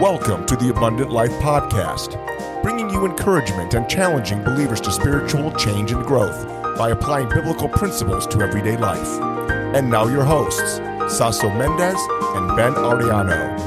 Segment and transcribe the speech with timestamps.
[0.00, 2.16] Welcome to the Abundant Life Podcast,
[2.62, 6.46] bringing you encouragement and challenging believers to spiritual change and growth
[6.78, 9.06] by applying biblical principles to everyday life.
[9.76, 10.78] And now, your hosts,
[11.14, 12.00] Saso Mendez
[12.34, 13.58] and Ben Ariano.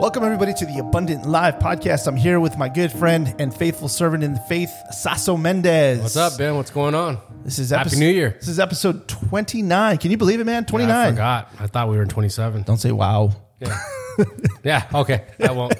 [0.00, 2.06] Welcome, everybody, to the Abundant Life podcast.
[2.06, 6.00] I'm here with my good friend and faithful servant in the faith, Saso Mendez.
[6.00, 6.56] What's up, Ben?
[6.56, 7.20] What's going on?
[7.44, 8.30] This is Happy New Year.
[8.40, 9.98] This is episode 29.
[9.98, 10.64] Can you believe it, man?
[10.64, 10.96] 29.
[10.96, 11.52] I forgot.
[11.60, 12.62] I thought we were in 27.
[12.62, 13.32] Don't say wow.
[13.60, 13.78] Yeah.
[14.64, 14.88] yeah.
[14.94, 15.24] Okay.
[15.38, 15.74] That won't.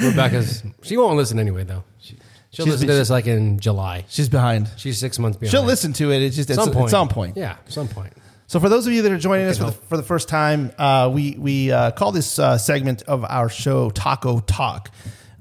[0.00, 0.62] Rebecca's.
[0.82, 1.84] She won't listen anyway, though.
[1.98, 2.16] She,
[2.50, 4.04] she'll She's- listen to this like in July.
[4.08, 4.70] She's behind.
[4.76, 5.50] She's six months behind.
[5.52, 6.22] She'll listen to it.
[6.22, 6.86] It's just at Some point.
[6.86, 7.36] At some point.
[7.36, 7.56] Yeah.
[7.68, 8.12] Some point.
[8.46, 10.72] So, for those of you that are joining us for the, for the first time,
[10.78, 14.90] uh, we we uh, call this uh, segment of our show Taco Talk.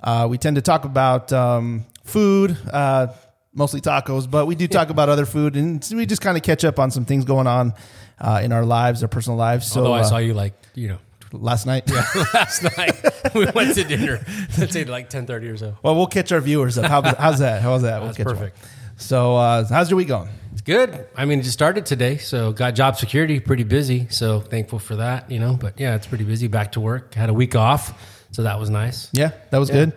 [0.03, 3.07] Uh, we tend to talk about um, food, uh,
[3.53, 6.65] mostly tacos, but we do talk about other food, and we just kind of catch
[6.65, 7.73] up on some things going on
[8.19, 9.67] uh, in our lives, our personal lives.
[9.67, 10.97] So, Although I uh, saw you like, you know,
[11.31, 11.83] last night.
[11.87, 14.25] Yeah, last night we went to dinner.
[14.57, 15.77] Let's say like 10:30 or so.
[15.83, 16.85] Well, we'll catch our viewers up.
[16.85, 17.61] How, how's that?
[17.61, 18.01] How's that?
[18.01, 18.57] We'll That's perfect.
[18.97, 20.29] So, uh, how's your week going?
[20.53, 21.07] It's good.
[21.15, 24.07] I mean, it just started today, so got job security, pretty busy.
[24.09, 25.55] So thankful for that, you know.
[25.55, 26.47] But yeah, it's pretty busy.
[26.47, 27.13] Back to work.
[27.13, 29.09] Had a week off, so that was nice.
[29.13, 29.93] Yeah, that was good.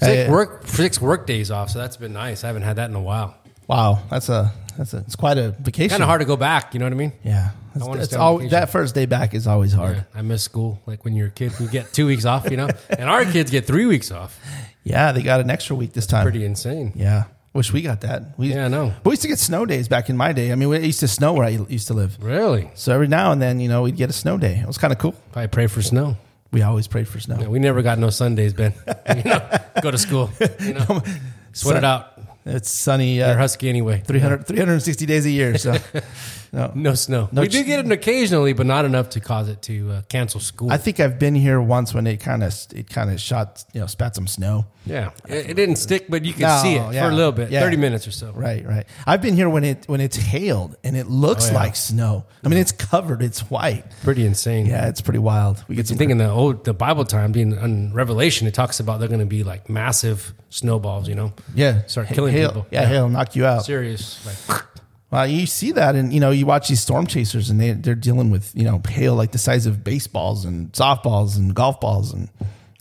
[0.00, 2.42] Six work six work days off, so that's been nice.
[2.42, 3.36] I haven't had that in a while.
[3.68, 5.90] Wow, that's a that's a it's quite a vacation.
[5.90, 6.74] Kind of hard to go back.
[6.74, 7.12] You know what I mean?
[7.24, 8.50] Yeah, it's, wanna it's stay on al- vacation.
[8.52, 10.04] that first day back is always hard.
[10.14, 10.80] I miss school.
[10.86, 12.50] Like when you're a kid, you get two weeks off.
[12.50, 14.38] You know, and our kids get three weeks off.
[14.84, 16.24] Yeah, they got an extra week this time.
[16.24, 16.92] Pretty insane.
[16.96, 18.36] Yeah, wish we got that.
[18.38, 18.92] We, Yeah, I know.
[19.04, 20.50] We used to get snow days back in my day.
[20.52, 22.16] I mean, it used to snow where I used to live.
[22.20, 22.70] Really?
[22.74, 24.56] So every now and then, you know, we'd get a snow day.
[24.58, 25.14] It was kind of cool.
[25.34, 26.16] I pray for snow.
[26.50, 27.38] We always prayed for snow.
[27.40, 28.74] Yeah, we never got no Sundays, Ben.
[29.16, 29.48] You know,
[29.82, 30.30] go to school.
[30.60, 31.02] You know,
[31.52, 32.18] sweat it out.
[32.44, 33.18] It's sunny.
[33.18, 34.02] You're Uh, husky anyway.
[34.06, 35.56] 300, 360 days a year.
[35.58, 35.76] So,
[36.52, 36.72] no.
[36.74, 37.28] No snow.
[37.32, 40.40] No we do get it occasionally, but not enough to cause it to uh, cancel
[40.40, 40.70] school.
[40.72, 43.80] I think I've been here once when it kind of it kind of shot you
[43.80, 44.66] know spat some snow.
[44.84, 47.30] yeah, it, it didn't stick, but you can No, see it yeah, for a little
[47.32, 47.60] bit, yeah.
[47.60, 48.32] thirty minutes or so.
[48.32, 48.86] Right, right.
[49.06, 51.58] I've been here when it when it's hailed and it looks Oh, yeah.
[51.58, 52.24] like snow.
[52.44, 53.22] I mean, it's covered.
[53.22, 53.84] It's white.
[54.02, 54.66] Pretty insane.
[54.66, 55.64] Yeah, it's pretty wild.
[55.68, 55.96] We get some.
[55.96, 59.20] think in the old the Bible time, being in Revelation, it talks about they're going
[59.20, 61.08] to be like massive snowballs.
[61.08, 62.66] You know, yeah, start killing hail, people.
[62.70, 62.88] Yeah, Yeah.
[62.88, 63.64] hail knock you out.
[63.64, 64.24] serious.
[64.48, 64.62] Like,
[65.10, 67.94] Well, you see that, and you know, you watch these storm chasers, and they they're
[67.94, 72.12] dealing with you know hail like the size of baseballs and softballs and golf balls,
[72.14, 72.30] and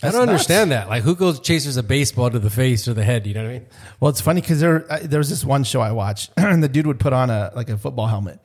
[0.02, 0.30] I don't nuts.
[0.30, 0.88] understand that.
[0.90, 3.28] Like, who goes chases a baseball to the face or the head?
[3.28, 3.66] You know what I mean?
[4.00, 6.70] Well, it's funny because there uh, there was this one show I watched, and the
[6.70, 8.40] dude would put on a like a football helmet,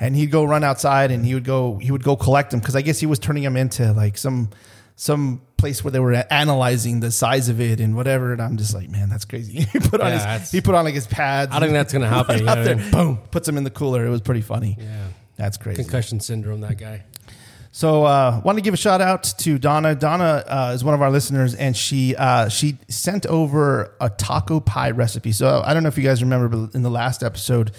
[0.00, 2.74] and he'd go run outside, and he would go he would go collect them because
[2.74, 4.48] I guess he was turning them into like some
[4.94, 8.32] some place where they were analyzing the size of it and whatever.
[8.32, 9.60] And I'm just like, man, that's crazy.
[9.72, 11.52] he put on Yeah, his he put on like his pads.
[11.52, 12.38] I don't think that's going to happen.
[12.40, 14.06] You know out I there, boom, puts him in the cooler.
[14.06, 14.76] It was pretty funny.
[14.78, 15.06] Yeah,
[15.36, 15.82] That's crazy.
[15.82, 16.60] concussion syndrome.
[16.60, 17.04] That guy.
[17.72, 19.94] So, uh, want to give a shout out to Donna.
[19.94, 24.60] Donna uh, is one of our listeners, and she uh, she sent over a taco
[24.60, 25.30] pie recipe.
[25.32, 27.72] So, I don't know if you guys remember, but in the last episode,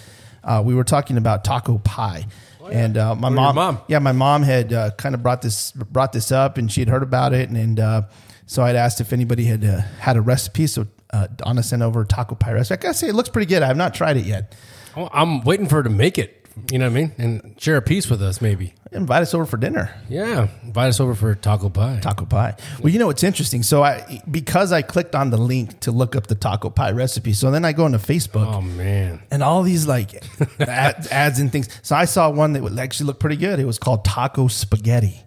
[0.43, 2.27] uh, we were talking about taco pie,
[2.71, 3.79] and uh, my Oh, mom, mom.
[3.87, 6.89] yeah, my mom had uh, kind of brought this brought this up, and she had
[6.89, 8.01] heard about it, and, and uh,
[8.45, 10.67] so I'd asked if anybody had uh, had a recipe.
[10.67, 12.79] So, uh, Donna sent over a taco pie recipe.
[12.79, 13.63] I gotta say, it looks pretty good.
[13.63, 14.55] I have not tried it yet.
[14.95, 16.36] Oh, I'm waiting for her to make it.
[16.71, 17.11] You know what I mean?
[17.17, 18.73] And share a piece with us, maybe.
[18.91, 19.93] Invite us over for dinner.
[20.09, 21.99] Yeah, invite us over for taco pie.
[22.01, 22.55] taco pie.
[22.81, 23.63] Well, you know what's interesting?
[23.63, 27.33] So I because I clicked on the link to look up the taco pie recipe.
[27.33, 30.13] So then I go into Facebook Oh man, and all these like
[30.59, 31.67] ad, ads and things.
[31.83, 33.59] So I saw one that would actually look pretty good.
[33.59, 35.21] It was called taco spaghetti.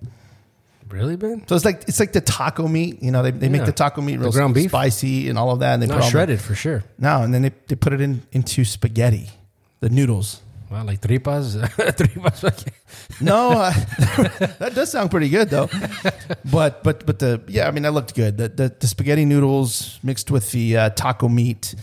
[0.88, 1.46] really, Ben?
[1.46, 3.02] So it's like it's like the taco meat.
[3.02, 4.70] You know, they, they make the taco meat real ground beef?
[4.70, 5.74] spicy and all of that.
[5.74, 6.82] And they put Not all the- shredded for sure.
[6.98, 9.28] no, and then they, they put it in into spaghetti,
[9.80, 10.40] the noodles.
[10.70, 11.56] Wow, like tripas,
[11.96, 12.72] tripas.
[13.20, 13.72] No, uh,
[14.60, 15.68] that does sound pretty good though.
[16.50, 18.36] But but but the yeah, I mean that looked good.
[18.38, 21.74] The the, the spaghetti noodles mixed with the uh, taco meat,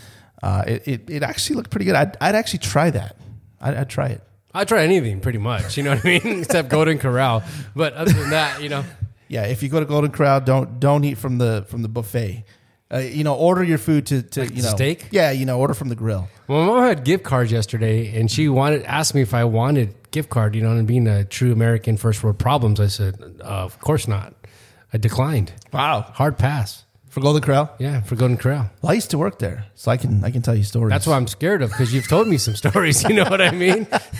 [0.41, 1.95] uh, it, it it actually looked pretty good.
[1.95, 3.17] I'd I'd actually try that.
[3.61, 4.21] I'd, I'd try it.
[4.53, 5.77] I'd try anything pretty much.
[5.77, 6.39] You know what I mean?
[6.39, 7.43] Except Golden Corral.
[7.75, 8.83] But other than that, you know,
[9.27, 12.45] Yeah, if you go to Golden Corral, don't don't eat from the from the buffet.
[12.91, 15.07] Uh, you know, order your food to to you know steak?
[15.11, 16.29] Yeah, you know, order from the grill.
[16.47, 20.29] my mom had gift cards yesterday, and she wanted asked me if I wanted gift
[20.29, 20.55] card.
[20.55, 24.07] You know, and being a true American first world problems, I said, uh, of course
[24.07, 24.33] not.
[24.93, 25.51] I declined.
[25.73, 26.85] Wow, Hard pass.
[27.17, 27.73] For Golden Corral.
[27.79, 28.69] Yeah, for Golden Corral.
[28.83, 30.91] Well, I used to work there, so I can I can tell you stories.
[30.91, 33.03] That's what I'm scared of because you've told me some stories.
[33.09, 33.87] You know what I mean?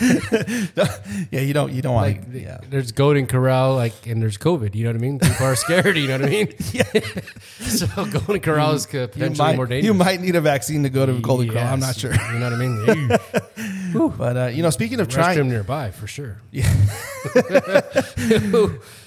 [1.30, 2.40] yeah, you don't you don't want Like, to.
[2.40, 2.58] Yeah.
[2.68, 4.74] there's Golden Corral, like, and there's COVID.
[4.74, 5.20] You know what I mean?
[5.20, 5.96] People are scared.
[5.96, 6.48] You know what I mean?
[6.72, 6.82] Yeah.
[7.60, 9.84] so Golden Corral is potentially might, more dangerous.
[9.84, 11.72] you might need a vaccine to go to Golden Corral.
[11.72, 12.12] I'm not sure.
[12.12, 13.08] You know what I mean?
[14.18, 16.38] But uh, you know, speaking of Restroom trying, nearby for sure.
[16.50, 16.68] yeah,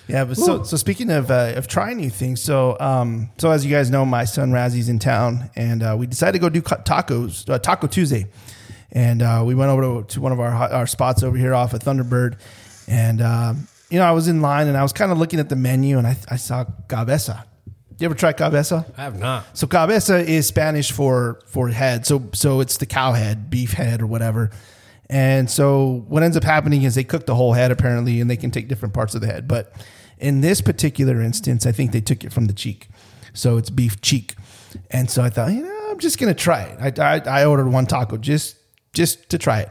[0.08, 3.66] Yeah, but so so speaking of uh, of trying new things, so um so as
[3.66, 6.62] you guys know, my son Razzy's in town, and uh, we decided to go do
[6.62, 8.26] tacos, uh, Taco Tuesday,
[8.92, 11.74] and uh, we went over to, to one of our our spots over here off
[11.74, 12.38] of Thunderbird,
[12.88, 15.50] and um, you know I was in line and I was kind of looking at
[15.50, 17.46] the menu and I, I saw cabeza.
[18.00, 18.84] You ever try cabeza?
[18.98, 19.56] I have not.
[19.56, 22.06] So cabeza is Spanish for for head.
[22.06, 24.50] So so it's the cow head, beef head, or whatever.
[25.12, 28.38] And so what ends up happening is they cook the whole head apparently, and they
[28.38, 29.48] can take different parts of the head.
[29.48, 29.74] But
[30.18, 32.88] in this particular instance, I think they took it from the cheek.
[33.34, 34.36] So it's beef cheek.
[34.90, 37.00] And so I thought, you know, I'm just gonna try it.
[37.00, 38.56] I, I, I ordered one taco just
[38.94, 39.70] just to try it,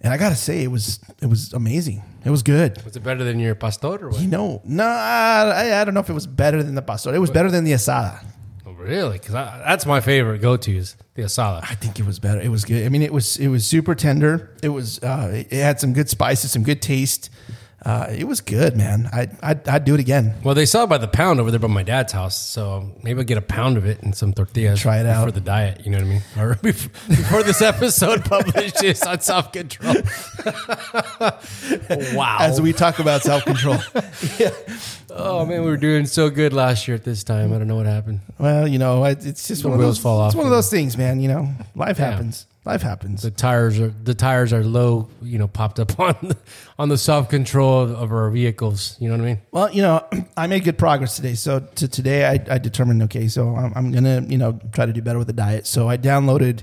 [0.00, 2.02] and I gotta say it was it was amazing.
[2.24, 2.82] It was good.
[2.84, 4.20] Was it better than your pastor or what?
[4.20, 7.14] You know, no, I, I don't know if it was better than the pastor.
[7.14, 8.24] It was better than the asada.
[8.66, 9.18] Oh, really?
[9.18, 11.60] Because that's my favorite go to is the asada.
[11.62, 12.40] I think it was better.
[12.40, 12.84] It was good.
[12.84, 14.50] I mean, it was it was super tender.
[14.62, 17.30] It was uh, it had some good spices, some good taste.
[17.84, 19.08] Uh, it was good, man.
[19.12, 20.34] I I'd, I'd do it again.
[20.42, 23.20] Well, they sell it by the pound over there by my dad's house, so maybe
[23.20, 24.80] I'll get a pound of it and some tortillas.
[24.80, 25.84] Try it out for the diet.
[25.84, 26.22] You know what I mean?
[26.36, 29.94] Or before, before this episode publishes on self control.
[32.14, 32.38] wow!
[32.40, 33.78] As we talk about self control.
[35.16, 37.52] Oh man, we were doing so good last year at this time.
[37.52, 38.20] I don't know what happened.
[38.38, 40.02] well, you know, it- it's just The one of wheels those.
[40.02, 41.20] fall it's one of those things, man.
[41.20, 42.10] You know, life Yeah.
[42.10, 42.46] happens.
[42.64, 43.22] Life happens.
[43.22, 45.08] The tires are the tires are low.
[45.22, 46.36] You know, popped up on the,
[46.78, 48.96] on the self control of, of our vehicles.
[48.98, 49.38] You know what I mean?
[49.52, 50.04] Well, you know,
[50.36, 51.34] I made good progress today.
[51.34, 54.92] So to today, I, I determined, okay, so I'm, I'm gonna, you know, try to
[54.92, 55.66] do better with the diet.
[55.66, 56.62] So I downloaded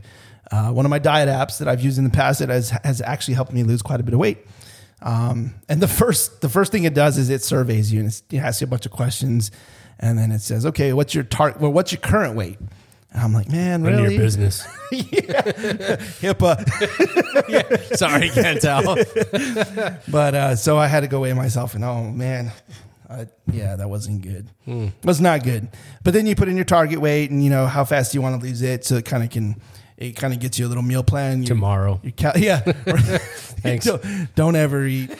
[0.51, 3.01] uh, one of my diet apps that I've used in the past that has has
[3.01, 4.39] actually helped me lose quite a bit of weight.
[5.03, 8.23] Um, and the first the first thing it does is it surveys you and it's,
[8.31, 9.51] it asks you a bunch of questions,
[9.99, 11.61] and then it says, okay, what's your target?
[11.61, 12.57] Well, what's your current weight?
[13.11, 14.15] And I'm like, man, really?
[14.15, 14.65] your business.
[16.21, 16.65] HIPAA.
[17.97, 18.95] Sorry, can't tell.
[20.11, 22.51] But uh, so I had to go weigh myself, and oh man,
[23.09, 24.49] I, yeah, that wasn't good.
[25.03, 25.67] Was not good.
[26.03, 28.39] But then you put in your target weight, and you know how fast you want
[28.41, 29.61] to lose it, so it kind of can.
[30.03, 31.41] It kind of gets you a little meal plan.
[31.41, 32.01] You, Tomorrow.
[32.03, 32.59] you yeah.
[33.63, 33.85] Thanks.
[33.85, 35.15] don't, don't ever eat.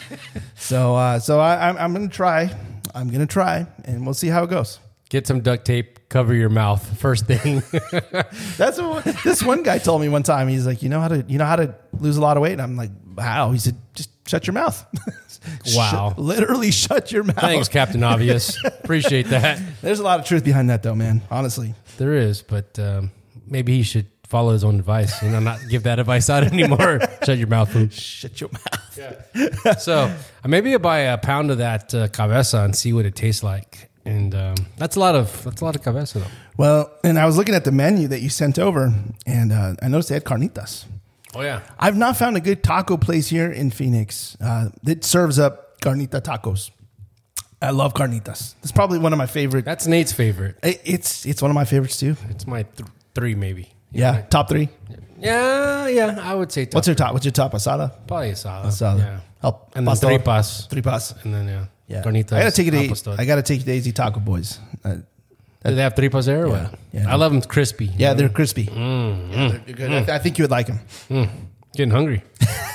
[0.56, 2.54] So uh, so I, I'm, I'm gonna try.
[2.94, 4.80] I'm gonna try, and we'll see how it goes.
[5.10, 6.10] Get some duct tape.
[6.10, 7.00] Cover your mouth.
[7.00, 7.64] First thing.
[8.58, 10.48] That's what this one guy told me one time.
[10.50, 12.54] He's like, you know how to you know how to lose a lot of weight,
[12.54, 13.52] and I'm like, how?
[13.52, 14.86] He said, just shut your mouth.
[15.76, 16.10] Wow.
[16.10, 17.40] Shut- literally shut your mouth.
[17.40, 18.58] Thanks, Captain Obvious.
[18.66, 19.62] Appreciate that.
[19.82, 21.22] There's a lot of truth behind that, though, man.
[21.30, 23.12] Honestly, There is, but um,
[23.46, 25.22] maybe he should follow his own advice.
[25.24, 27.00] You know, not give that advice out anymore.
[27.24, 27.94] Shut your mouth, food.
[27.94, 28.80] shut your mouth.
[29.80, 29.94] So
[30.44, 33.44] uh, maybe I'll buy a pound of that uh, cabeza and see what it tastes
[33.44, 33.90] like.
[34.06, 36.32] And um, that's a lot of that's a lot of cabeza though.
[36.58, 38.94] Well, and I was looking at the menu that you sent over,
[39.26, 40.86] and uh, I noticed they had carnitas.
[41.36, 45.40] Oh yeah, I've not found a good taco place here in Phoenix uh, that serves
[45.40, 46.70] up carnita tacos.
[47.62, 48.56] I love carnitas.
[48.62, 49.64] It's probably one of my favorite.
[49.66, 50.56] that's Nate's favorite.
[50.64, 52.16] It's it's one of my favorites too.
[52.30, 53.73] It's my th- three maybe.
[53.94, 54.70] Yeah, top three.
[55.20, 56.20] Yeah, yeah.
[56.22, 57.14] I would say top, What's your top?
[57.14, 57.54] What's your top?
[57.54, 57.92] Asada.
[58.08, 58.66] probably asada.
[58.66, 59.00] Asada.
[59.00, 59.20] Yeah.
[59.42, 59.72] Help.
[59.76, 60.08] And then pastor.
[60.08, 60.68] tripas.
[60.70, 61.24] Tripas.
[61.24, 62.02] And then yeah, Yeah.
[62.04, 62.34] carnitas.
[62.34, 62.96] I gotta take it.
[63.04, 63.16] To.
[63.18, 64.60] I gotta take it to Easy Taco Boys.
[64.84, 64.96] Uh,
[65.66, 66.48] Do they have tripas there?
[66.48, 66.70] Yeah.
[66.92, 67.12] Yeah.
[67.12, 67.90] I love them crispy.
[67.98, 68.66] yeah, they're crispy.
[68.66, 69.92] Mm, Yeah, they're- they're good.
[69.92, 70.80] I, th- I think you would like them.
[71.76, 72.22] Getting hungry.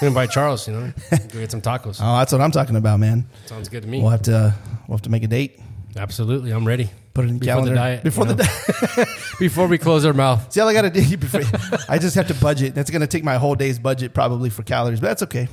[0.01, 0.67] Gonna invite Charles.
[0.69, 2.01] You know, go get some tacos.
[2.03, 3.27] Oh, that's what I'm talking about, man.
[3.47, 4.01] Sounds good to me.
[4.01, 4.55] We'll have to
[4.89, 5.61] we'll have to make a date.
[5.97, 6.89] Absolutely, I'm ready.
[7.15, 9.09] Put it in the Before the diet, before you the diet.
[9.39, 10.53] Before we close our mouth.
[10.53, 11.43] See all I got to do before.
[11.89, 12.75] I just have to budget.
[12.75, 15.49] That's going to take my whole day's budget probably for calories, but that's okay.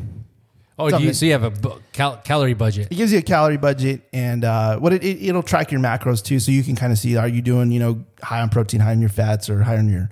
[0.78, 2.88] Oh, do you, so you have a bu- cal- calorie budget.
[2.92, 6.22] It gives you a calorie budget, and uh, what it, it it'll track your macros
[6.22, 8.82] too, so you can kind of see are you doing you know high on protein,
[8.82, 10.10] high on your fats, or high on your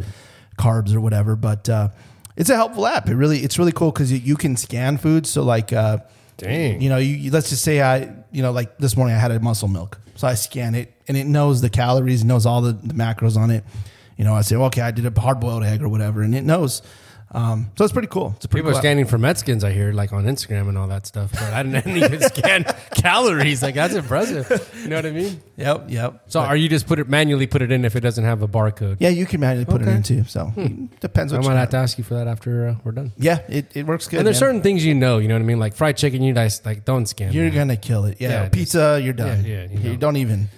[0.58, 1.36] carbs or whatever.
[1.36, 1.90] But uh,
[2.38, 3.10] it's a helpful app.
[3.10, 5.30] It really it's really cool because you, you can scan foods.
[5.30, 5.74] So like.
[5.74, 5.98] Uh,
[6.38, 6.82] Dang.
[6.82, 9.40] You know, you- let's just say I, you know, like this morning I had a
[9.40, 12.94] muscle milk, so I scan it and it knows the calories, knows all the, the
[12.94, 13.64] macros on it.
[14.18, 16.44] You know, I say, okay, I did a hard boiled egg or whatever, and it
[16.44, 16.82] knows.
[17.34, 18.34] Um, so it's pretty cool.
[18.36, 18.84] It's pretty People are cool app.
[18.84, 21.32] scanning for Metskins, I hear, like on Instagram and all that stuff.
[21.32, 22.64] But I didn't even scan
[22.96, 23.64] calories.
[23.64, 24.48] Like that's impressive.
[24.84, 25.42] You know what I mean?
[25.58, 26.24] Yep, yep.
[26.28, 28.48] So are you just put it manually put it in if it doesn't have a
[28.48, 28.98] barcode?
[29.00, 30.24] Yeah, you can manually put it in too.
[30.26, 30.52] So
[31.00, 33.12] depends I might you have to ask you for that after uh, we're done.
[33.18, 34.18] Yeah, it, it works good.
[34.18, 34.50] and there's man.
[34.50, 35.60] certain things you know, you know what I mean?
[35.60, 37.34] Like fried chicken, you guys like don't scan.
[37.34, 37.56] You're that.
[37.56, 38.22] gonna kill it.
[38.22, 39.44] Yeah, Yeah, pizza, you're done.
[39.44, 39.96] yeah, you you know.
[39.98, 40.50] don't even.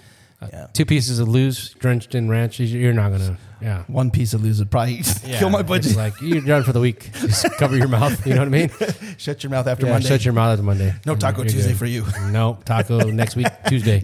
[0.42, 0.66] Yeah.
[0.72, 2.60] two pieces of loose drenched in ranch.
[2.60, 3.38] You're not gonna.
[3.62, 3.84] Yeah.
[3.86, 5.86] One piece of lose would probably kill my budget.
[5.92, 7.10] It's like you're done for the week.
[7.14, 8.26] Just cover your mouth.
[8.26, 8.70] You know what I mean?
[9.16, 10.08] shut your mouth after Yeah, Monday.
[10.08, 10.94] shut your mouth on Monday.
[11.06, 11.78] no And Taco Tuesday good.
[11.78, 12.04] for you.
[12.30, 14.02] No taco next week Tuesday.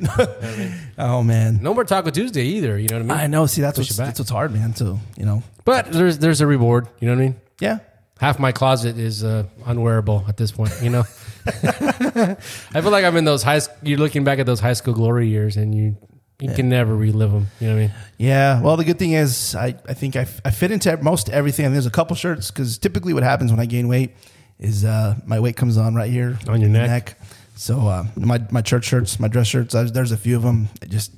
[0.98, 2.78] Oh man, No more Taco Tuesday either.
[2.78, 3.24] You know what I mean?
[3.24, 3.44] I know.
[3.46, 4.74] See, that's Push what's, that's what's hard, man.
[4.74, 6.88] So you know, But there's there's a reward.
[7.00, 7.40] You know what I mean?
[7.60, 7.78] yeah.
[8.20, 10.70] Half my closet is uh, unwearable at this point.
[10.80, 11.02] You know,
[11.44, 12.36] I
[12.80, 13.60] feel like I'm in those high.
[13.82, 15.96] You're looking back at those high school glory years, and you
[16.42, 17.46] you can never relive them.
[17.61, 17.94] You know what I mean?
[18.18, 18.61] Yeah.
[18.61, 21.66] Well, the good thing is, I, I think I, I fit into most everything.
[21.66, 24.14] And there's a couple shirts because typically what happens when I gain weight
[24.58, 27.18] is uh, my weight comes on right here On your neck.
[27.56, 30.68] So uh, my my church shirts, my dress shirts, there's, there's a few of them.
[30.80, 31.12] It just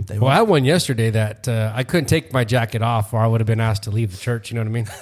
[0.00, 3.20] they Well, I had one yesterday that uh, I couldn't take my jacket off, or
[3.20, 4.50] I would have been asked to leave the church.
[4.50, 4.86] You know what I mean?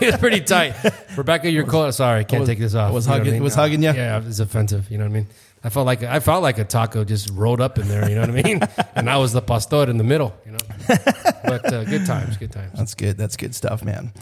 [0.00, 0.74] it was pretty tight.
[1.16, 1.94] Rebecca, you're cold.
[1.94, 2.92] Sorry, I can't was- take this off.
[2.92, 3.42] was You know hugging- I mean?
[3.44, 3.92] was hugging ya?
[3.92, 4.90] Yeah, it was offensive.
[4.90, 5.26] You know what I mean?
[5.64, 8.08] I felt like I felt like a taco just rolled up in there.
[8.08, 8.60] You know what I mean?
[8.94, 10.36] and I was the pastor in the middle.
[10.44, 10.58] You know,
[11.44, 12.72] but uh, good times, good times.
[12.74, 13.16] That's good.
[13.16, 14.12] That's good stuff, man.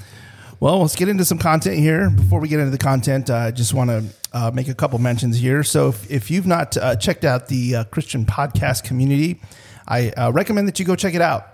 [0.61, 2.09] Well, let's get into some content here.
[2.09, 4.99] Before we get into the content, uh, I just want to uh, make a couple
[4.99, 5.63] mentions here.
[5.63, 9.41] So, if, if you've not uh, checked out the uh, Christian podcast community,
[9.87, 11.47] I uh, recommend that you go check it out.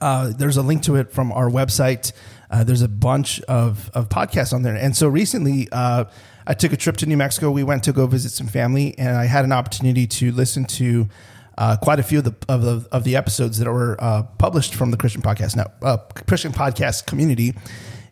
[0.00, 2.12] Uh, there's a link to it from our website.
[2.50, 4.74] Uh, there's a bunch of, of podcasts on there.
[4.74, 6.04] And so recently, uh,
[6.46, 7.50] I took a trip to New Mexico.
[7.50, 11.08] We went to go visit some family, and I had an opportunity to listen to
[11.58, 14.74] uh, quite a few of the of the, of the episodes that were uh, published
[14.74, 17.54] from the Christian podcast now uh, Christian podcast community.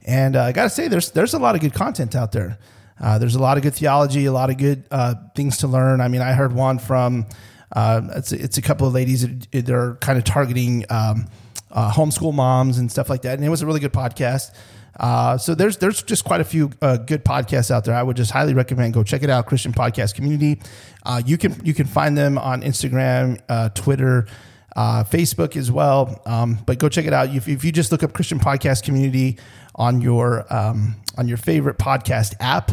[0.05, 2.59] And uh, I got to say, there's there's a lot of good content out there.
[3.01, 6.01] Uh, there's a lot of good theology, a lot of good uh, things to learn.
[6.01, 7.27] I mean, I heard one from
[7.75, 11.27] it's it's a couple of ladies that they're kind of targeting um,
[11.73, 14.51] homeschool moms and stuff like that, and it was a really good podcast.
[14.99, 17.95] Uh, so there's there's just quite a few uh, good podcasts out there.
[17.95, 19.47] I would just highly recommend go check it out.
[19.47, 20.61] Christian Podcast Community.
[21.05, 24.27] Uh, you can you can find them on Instagram, uh, Twitter,
[24.75, 26.21] uh, Facebook as well.
[26.27, 27.35] Um, but go check it out.
[27.35, 29.39] If, if you just look up Christian Podcast Community
[29.75, 32.73] on your um, on your favorite podcast app,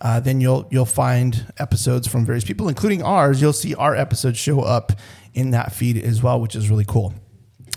[0.00, 3.40] uh, then you'll you'll find episodes from various people, including ours.
[3.40, 4.92] You'll see our episodes show up
[5.34, 7.12] in that feed as well, which is really cool.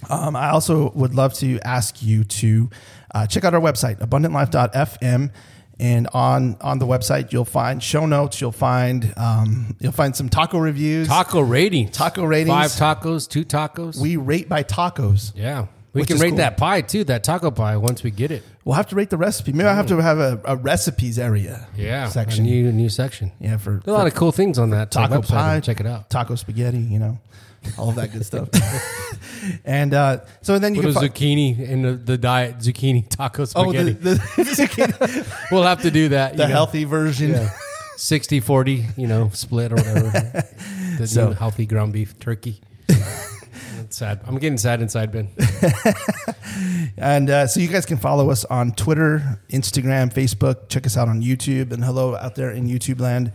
[0.09, 2.69] Um, I also would love to ask you to
[3.13, 5.31] uh, check out our website, abundantlife.fm.
[5.81, 8.41] And on on the website, you'll find show notes.
[8.41, 11.07] You'll find um, you'll find some taco reviews.
[11.07, 11.91] Taco ratings.
[11.91, 12.49] Taco ratings.
[12.49, 13.97] Five tacos, two tacos.
[13.97, 15.31] we rate by tacos.
[15.35, 15.67] yeah.
[15.91, 16.37] We Which can rate cool.
[16.37, 18.43] that pie too, that taco pie once we get it.
[18.63, 19.53] We'll have to rate the recipe.
[19.53, 21.65] Maybe I have to have a, a recipes area.
[21.75, 22.09] Yeah.
[22.09, 22.45] section.
[22.45, 23.31] A new new section.
[23.39, 25.27] yeah, for, There's a lot of cool things on that taco website.
[25.29, 25.59] pie.
[25.61, 26.07] Check it out.
[26.11, 26.77] Taco spaghetti.
[26.77, 27.19] You know,
[27.77, 28.49] all of that good stuff.
[29.65, 31.13] and uh, so then you Put a can find.
[31.13, 33.91] zucchini in the, the diet zucchini taco Oh, the, spaghetti.
[33.93, 36.35] the, zucchini, we'll have to do that.
[36.37, 36.53] the you know.
[36.55, 37.31] healthy version.
[37.31, 37.49] Yeah.
[37.97, 40.09] 60 40, you know, split or whatever.
[40.97, 42.61] the So- new healthy ground beef turkey.
[42.87, 44.21] It's sad.
[44.27, 45.29] I'm getting sad inside, Ben.
[46.97, 50.69] And uh, so you guys can follow us on Twitter, Instagram, Facebook.
[50.69, 51.71] Check us out on YouTube.
[51.71, 53.31] And hello out there in YouTube land.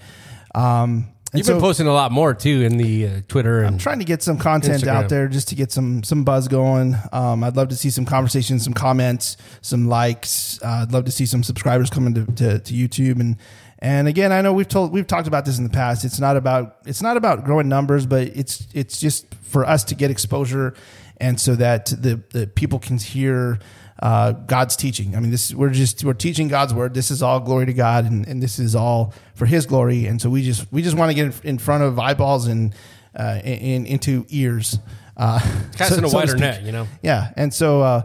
[0.54, 3.78] Um, and You've been posting a lot more too in the uh, Twitter and I'm
[3.78, 4.94] trying to get some content Instagram.
[4.94, 6.94] out there just to get some some buzz going.
[7.12, 10.62] Um, I'd love to see some conversations, some comments, some likes.
[10.62, 13.36] Uh, I'd love to see some subscribers coming to, to, to YouTube and.
[13.80, 16.06] And again, I know we've told we've talked about this in the past.
[16.06, 19.94] It's not about it's not about growing numbers, but it's it's just for us to
[19.94, 20.72] get exposure,
[21.18, 23.58] and so that the the people can hear
[24.04, 25.16] uh, God's teaching.
[25.16, 26.92] I mean, this we're just we're teaching God's word.
[26.92, 30.04] This is all glory to God, and, and this is all for His glory.
[30.04, 32.74] And so we just we just want to get in front of eyeballs and
[33.18, 34.78] uh, in, into ears,
[35.16, 35.38] uh,
[35.76, 36.40] casting so- a wider speak.
[36.40, 36.86] net, you know.
[37.02, 38.02] Yeah, and so uh,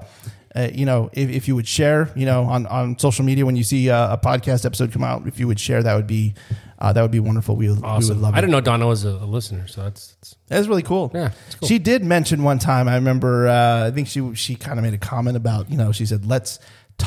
[0.60, 3.56] uh, you know, if, if you would share, you know, on, on social media when
[3.56, 6.34] you see uh, a podcast episode come out, if you would share, that would be
[6.80, 7.56] uh, that would be wonderful.
[7.56, 8.38] We would, we would love it.
[8.38, 11.12] I didn't know Donna was a, a listener, so that's, that's That's really cool.
[11.14, 11.68] Yeah, it's cool.
[11.68, 12.88] She did mention one time.
[12.88, 13.48] I remember.
[13.48, 16.26] Uh, I think she she kind of made a comment about you know she said
[16.26, 16.60] let's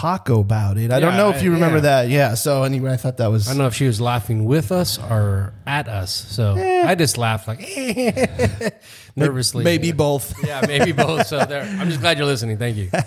[0.02, 0.90] talk about it.
[0.90, 1.82] I don't Yeah, know if you remember yeah.
[2.02, 2.08] that.
[2.08, 2.34] Yeah.
[2.34, 4.98] So anyway, I thought that was I don't know if she was laughing with us
[4.98, 6.10] or at us.
[6.12, 6.84] So Eh.
[6.86, 7.60] I just laughed like
[9.16, 9.64] nervously.
[9.64, 10.34] maybe both.
[10.44, 11.26] Yeah, maybe both.
[11.28, 11.62] So there.
[11.62, 12.58] I'm just glad you're listening.
[12.58, 12.90] Thank you.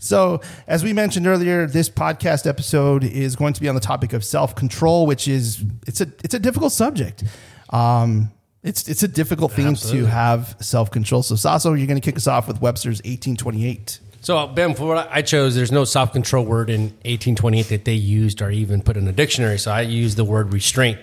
[0.00, 4.12] So, as we mentioned earlier, this podcast episode is going to be on the topic
[4.12, 7.24] of self control, which is it's a it's a difficult subject.
[7.70, 8.30] Um,
[8.62, 11.22] it's it's a difficult thing to have self control.
[11.24, 13.98] So, Saso, you're going to kick us off with Webster's 1828.
[14.20, 17.94] So Ben, for what I chose, there's no self control word in 1828 that they
[17.94, 19.58] used or even put in a dictionary.
[19.58, 20.98] So I used the word restraint.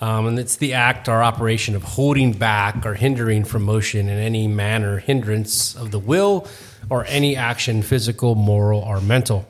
[0.00, 4.18] Um, and it's the act or operation of holding back or hindering from motion in
[4.18, 6.46] any manner, hindrance of the will
[6.90, 9.48] or any action, physical, moral, or mental.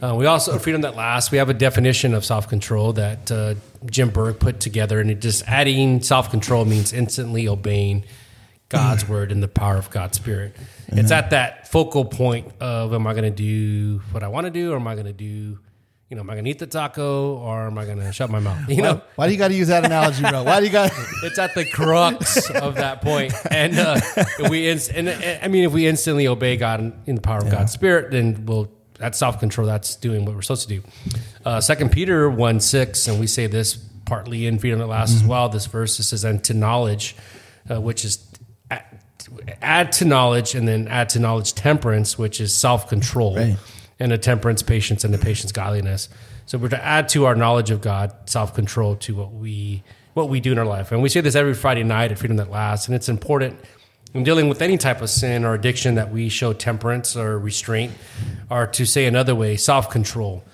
[0.00, 3.54] Uh, we also, freedom that lasts, we have a definition of self control that uh,
[3.86, 5.00] Jim Berg put together.
[5.00, 8.04] And it just adding self control means instantly obeying
[8.72, 10.56] God's word and the power of God's spirit.
[10.88, 14.50] It's at that focal point of am I going to do what I want to
[14.50, 15.24] do or am I going to do,
[16.08, 18.30] you know, am I going to eat the taco or am I going to shut
[18.30, 18.58] my mouth?
[18.68, 20.42] You know, Why do you got to use that analogy, bro?
[20.42, 20.90] Why do you got?
[21.22, 23.32] it's at the crux of that point.
[23.50, 26.92] And uh, if we, inst- and, uh, I mean, if we instantly obey God in,
[27.06, 29.66] in the power of God's spirit, then we'll, that's self control.
[29.66, 30.82] That's doing what we're supposed to do.
[31.44, 35.24] Uh, Second Peter 1 6, and we say this partly in Freedom That Lasts as
[35.24, 35.48] well.
[35.48, 37.16] This verse it says, "And to knowledge,
[37.70, 38.16] uh, which is
[39.60, 43.56] add to knowledge, and then add to knowledge temperance, which is self control, Right.
[44.00, 46.08] and a temperance patience, and a patience godliness."
[46.46, 49.82] So we're to add to our knowledge of God self control to what we
[50.14, 52.36] what we do in our life, and we say this every Friday night at Freedom
[52.36, 53.58] That Lasts, and it's important
[54.12, 57.92] in dealing with any type of sin or addiction that we show temperance or restraint,
[58.50, 60.44] or to say another way, self control.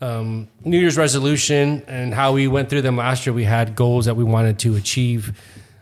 [0.00, 3.32] Um, New Year's resolution and how we went through them last year.
[3.32, 5.32] We had goals that we wanted to achieve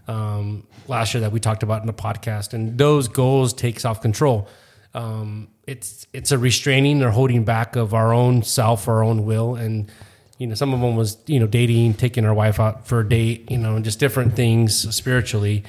[0.09, 4.01] um, last year that we talked about in the podcast, and those goals take self
[4.01, 4.49] control.
[4.95, 9.57] Um, it's it's a restraining or holding back of our own self, our own will,
[9.57, 9.91] and
[10.39, 13.09] you know some of them was you know dating, taking our wife out for a
[13.09, 15.65] date, you know, and just different things spiritually.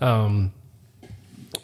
[0.00, 0.52] Um,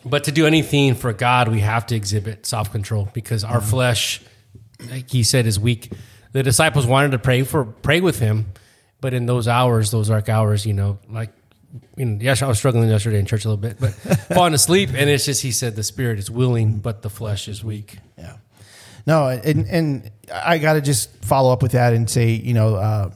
[0.04, 4.20] but to do anything for God, we have to exhibit self control because our flesh,
[4.90, 5.92] like he said, is weak.
[6.32, 8.46] The disciples wanted to pray for pray with him,
[9.00, 11.30] but in those hours, those dark hours, you know, like
[11.96, 13.90] you know, yes, I was struggling yesterday in church a little bit, but
[14.34, 17.64] falling asleep, and it's just he said the spirit is willing, but the flesh is
[17.64, 17.98] weak.
[18.18, 18.36] Yeah.
[19.06, 22.74] No, and and I got to just follow up with that and say, you know,
[22.74, 23.10] uh,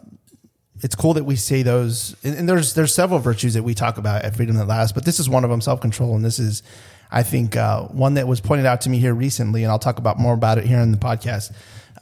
[0.82, 2.16] it's cool that we say those.
[2.24, 5.04] And, and there's there's several virtues that we talk about at Freedom That Lasts, but
[5.04, 6.62] this is one of them, self control, and this is,
[7.10, 9.98] I think, uh, one that was pointed out to me here recently, and I'll talk
[9.98, 11.52] about more about it here in the podcast.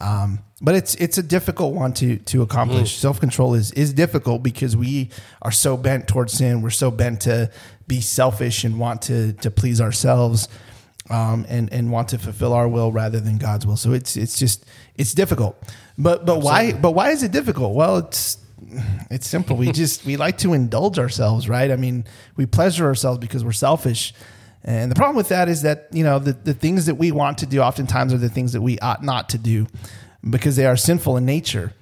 [0.01, 2.97] Um, but it's it's a difficult one to to accomplish.
[2.97, 5.11] Self control is is difficult because we
[5.43, 6.63] are so bent towards sin.
[6.63, 7.51] We're so bent to
[7.87, 10.49] be selfish and want to to please ourselves
[11.11, 13.77] um, and and want to fulfill our will rather than God's will.
[13.77, 14.65] So it's it's just
[14.97, 15.63] it's difficult.
[15.97, 17.75] But but why but why is it difficult?
[17.75, 18.39] Well, it's
[19.11, 19.57] it's simple.
[19.57, 21.71] We just we like to indulge ourselves, right?
[21.71, 22.05] I mean,
[22.37, 24.13] we pleasure ourselves because we're selfish.
[24.69, 27.39] And the problem with that is that, you know, the, the things that we want
[27.39, 29.67] to do oftentimes are the things that we ought not to do
[30.29, 31.73] because they are sinful in nature.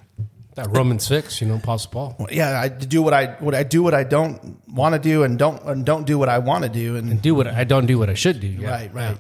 [0.55, 2.29] That Romans six, you know, Apostle Paul.
[2.31, 5.37] Yeah, I do what I what I do what I don't want to do and
[5.37, 7.99] don't and don't do what I want to do and Do what I don't do
[7.99, 8.47] what I should do.
[8.47, 8.71] Yeah.
[8.71, 9.19] right right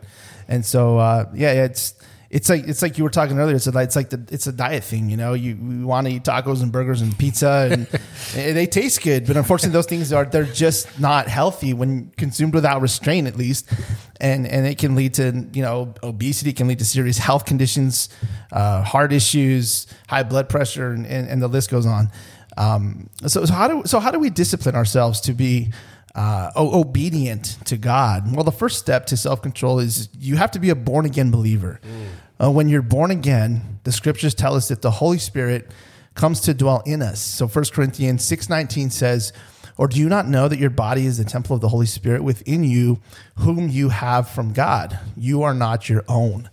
[0.49, 1.95] and so uh, yeah it's
[2.31, 4.53] it's like it's like you were talking earlier it's, a, it's like the it's a
[4.53, 5.35] diet thing you know?
[5.35, 7.87] You, you want to eat tacos and burgers and pizza and
[8.35, 12.81] they taste good but unfortunately those things are they're just not healthy when consumed without
[12.81, 13.69] restraint at least.
[14.21, 18.09] And and it can lead to you know obesity can lead to serious health conditions
[18.53, 22.11] uh, heart issues high blood pressure and, and, and the list goes on.
[22.57, 25.73] Um, so, so how do so how do we discipline ourselves to be
[26.17, 28.35] uh, obedient to God?
[28.35, 31.31] Well, the first step to self control is you have to be a born again
[31.31, 31.79] believer.
[32.43, 35.71] Uh, when you're born again, the scriptures tell us that the Holy Spirit
[36.15, 37.21] comes to dwell in us.
[37.21, 39.33] So 1 Corinthians 6:19 says,
[39.77, 42.25] "Or do you not know that your body is the temple of the Holy Spirit
[42.25, 42.99] within you,
[43.37, 44.99] whom you have from God?
[45.17, 46.49] You are not your own."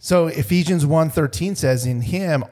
[0.00, 2.44] So Ephesians 1:13 says, "In him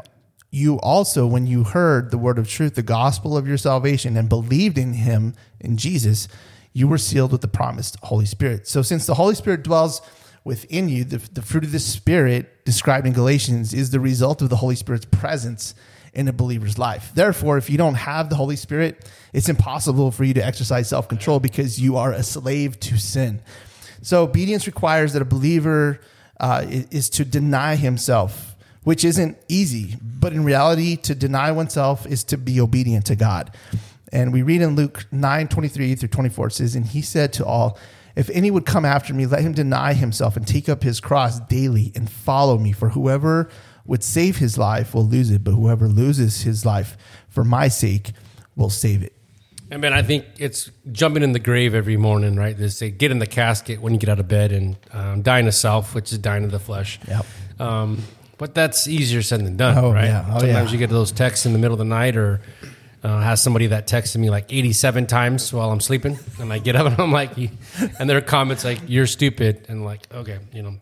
[0.51, 4.29] you also, when you heard the word of truth, the gospel of your salvation, and
[4.29, 6.29] believed in him, in Jesus,
[6.73, 8.69] you were sealed with the promised Holy Spirit.
[8.69, 10.03] So, since the Holy Spirit dwells
[10.45, 14.49] within you, the, the fruit of the Spirit described in Galatians is the result of
[14.49, 15.75] the Holy Spirit's presence
[16.15, 17.13] in a believer's life.
[17.15, 21.09] Therefore, if you don't have the Holy Spirit, it's impossible for you to exercise self
[21.09, 23.43] control because you are a slave to sin.
[24.03, 26.01] So, obedience requires that a believer
[26.39, 28.56] uh, is to deny himself
[28.87, 29.97] which isn't easy.
[30.01, 33.53] But in reality, to deny oneself is to be obedient to God.
[34.13, 37.45] And we read in Luke 9 23 through 24, it says, And he said to
[37.45, 37.77] all,
[38.15, 41.41] If any would come after me, let him deny himself and take up his cross
[41.41, 42.71] daily and follow me.
[42.71, 43.51] For whoever
[43.87, 46.97] would save his life will lose it, but whoever loses his life
[47.29, 48.13] for my sake
[48.55, 49.15] will save it.
[49.73, 52.57] I mean, I think it's jumping in the grave every morning, right?
[52.57, 55.47] They say get in the casket when you get out of bed and um, dying
[55.47, 57.01] to self, which is dying to the flesh.
[57.09, 57.27] Yep.
[57.59, 57.99] Um,
[58.39, 60.05] but that's easier said than done, Oh, right?
[60.07, 60.25] yeah.
[60.29, 60.73] Oh, Sometimes yeah.
[60.73, 62.41] you get those texts in the middle of the night, or
[63.03, 66.77] uh, has somebody that texted me like 87 times while I'm sleeping, and I get
[66.77, 67.31] up and I'm like,
[67.99, 70.77] and their comments like, "You're stupid," and like, okay, you know,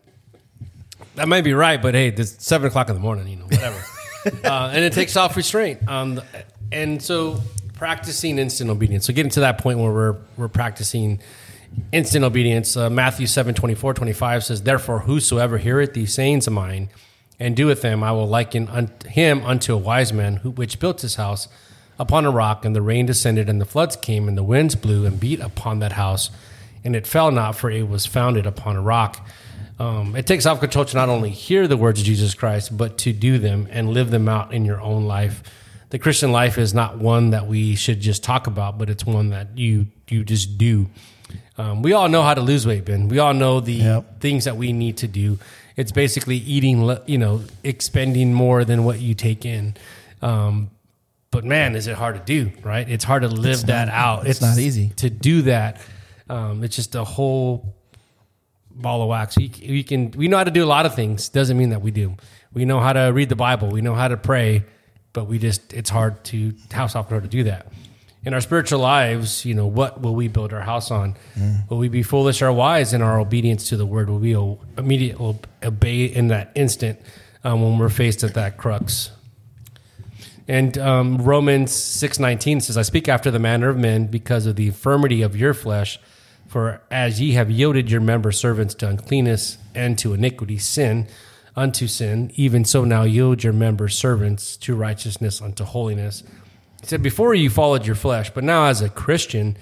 [1.15, 3.81] that might be right, but hey, it's seven o'clock in the morning, you know, whatever.
[4.43, 5.87] uh, and it takes self restraint.
[5.87, 6.21] Um,
[6.71, 7.41] and so
[7.73, 9.05] practicing instant obedience.
[9.05, 11.19] So getting to that point where we're we're practicing
[11.91, 12.75] instant obedience.
[12.77, 16.89] Uh, Matthew 7, 24, 25 says, Therefore, whosoever heareth these sayings of mine
[17.39, 21.01] and doeth them, I will liken un- him unto a wise man who, which built
[21.01, 21.47] his house
[21.99, 25.05] upon a rock, and the rain descended, and the floods came, and the winds blew
[25.05, 26.29] and beat upon that house,
[26.83, 29.25] and it fell not, for it was founded upon a rock.
[29.79, 32.97] Um, it takes self control to not only hear the words of Jesus Christ, but
[32.99, 35.43] to do them and live them out in your own life.
[35.89, 39.29] The Christian life is not one that we should just talk about, but it's one
[39.31, 40.87] that you you just do.
[41.57, 43.07] Um, we all know how to lose weight, Ben.
[43.09, 44.19] We all know the Yep.
[44.19, 45.39] things that we need to do.
[45.75, 49.75] It's basically eating, you know, expending more than what you take in.
[50.21, 50.71] Um,
[51.31, 52.87] but man, is it hard to do, right?
[52.87, 54.25] It's hard to live that out.
[54.25, 54.89] it's not easy.
[54.97, 55.81] to do that.
[56.29, 57.75] Um, it's just a whole
[58.71, 59.37] ball of wax.
[59.37, 61.29] We, we can we know how to do a lot of things.
[61.29, 62.15] Doesn't mean that we do.
[62.53, 63.69] We know how to read the Bible.
[63.69, 64.63] We know how to pray,
[65.13, 67.67] but we just it's hard to house off to do that.
[68.25, 71.15] In our spiritual lives, you know, what will we build our house on?
[71.69, 74.09] Will we be foolish or wise in our obedience to the word?
[74.09, 74.33] Will we
[74.79, 76.99] immediately obey in that instant
[77.43, 79.11] um, when we're faced at that crux?
[80.47, 84.55] And um, Romans six nineteen says, "I speak after the manner of men, because of
[84.55, 85.99] the infirmity of your flesh.
[86.47, 91.07] For as ye have yielded your members servants to uncleanness and to iniquity, sin
[91.55, 96.23] unto sin, even so now yield your members servants to righteousness unto holiness."
[96.81, 99.57] He said, "Before you followed your flesh, but now as a Christian."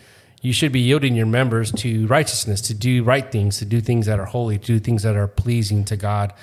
[0.46, 4.08] You should be yielding your members to righteousness, to do right things, to do things
[4.08, 6.34] that are holy, to do things that are pleasing to God.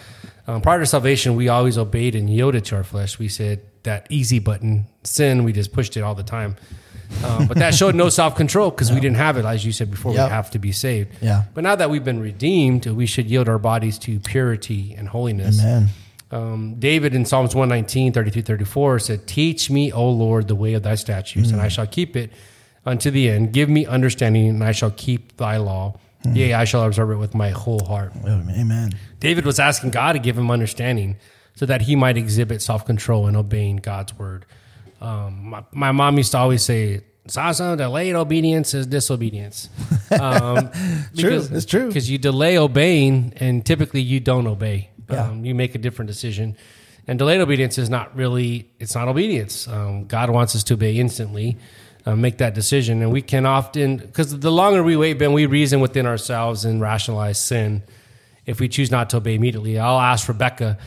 [0.46, 3.18] Um, prior to salvation, we always obeyed and yielded to our flesh.
[3.18, 6.56] We said that easy button, sin, we just pushed it all the time.
[7.24, 9.90] Um, but that showed no self control because we didn't have it, as you said
[9.90, 10.14] before.
[10.14, 10.28] Yep.
[10.28, 11.10] We have to be saved.
[11.20, 11.44] Yeah.
[11.54, 15.60] But now that we've been redeemed, we should yield our bodies to purity and holiness.
[15.60, 15.88] Amen.
[16.30, 20.82] Um, David in Psalms 119, 32, 34 said, Teach me, O Lord, the way of
[20.82, 22.30] thy statutes, and I shall keep it
[22.86, 23.52] unto the end.
[23.52, 25.98] Give me understanding, and I shall keep thy law.
[26.32, 28.12] Yea, I shall observe it with my whole heart.
[28.26, 28.92] Amen.
[29.20, 31.16] David was asking God to give him understanding
[31.54, 34.44] so that he might exhibit self control and obeying God's word.
[35.00, 39.68] Um, my, my mom used to always say, Sasa, delayed obedience is disobedience.
[40.10, 40.72] Um,
[41.16, 41.46] True.
[41.52, 41.86] It's true.
[41.86, 44.90] Because you delay obeying, and typically you don't obey.
[45.12, 45.28] Yeah.
[45.28, 46.56] Um, you make a different decision.
[47.06, 49.66] And delayed obedience is not really, it's not obedience.
[49.66, 51.56] Um, God wants us to obey instantly,
[52.06, 53.02] uh, make that decision.
[53.02, 56.80] And we can often, because the longer we wait, Ben, we reason within ourselves and
[56.80, 57.82] rationalize sin
[58.46, 59.78] if we choose not to obey immediately.
[59.78, 60.78] I'll ask Rebecca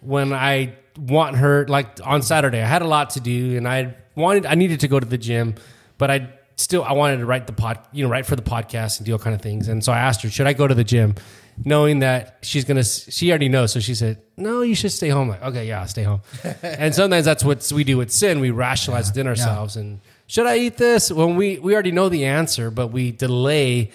[0.00, 3.96] when I want her, like on Saturday, I had a lot to do and I
[4.14, 5.54] wanted, I needed to go to the gym,
[5.98, 8.98] but I still, I wanted to write the pod, you know, write for the podcast
[8.98, 9.68] and do all kind of things.
[9.68, 11.14] And so I asked her, should I go to the gym?
[11.64, 13.72] Knowing that she's gonna, she already knows.
[13.72, 16.20] So she said, "No, you should stay home." Like, okay, yeah, I'll stay home.
[16.62, 18.40] and sometimes that's what we do with sin.
[18.40, 19.76] We rationalize within ourselves.
[19.76, 21.12] And should I eat this?
[21.12, 23.92] When we we already know the answer, but we delay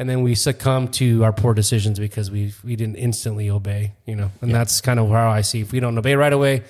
[0.00, 4.16] and then we succumb to our poor decisions because we we didn't instantly obey, you
[4.16, 4.30] know.
[4.40, 5.60] And that's kind of how I see.
[5.60, 6.62] If we don't obey right away,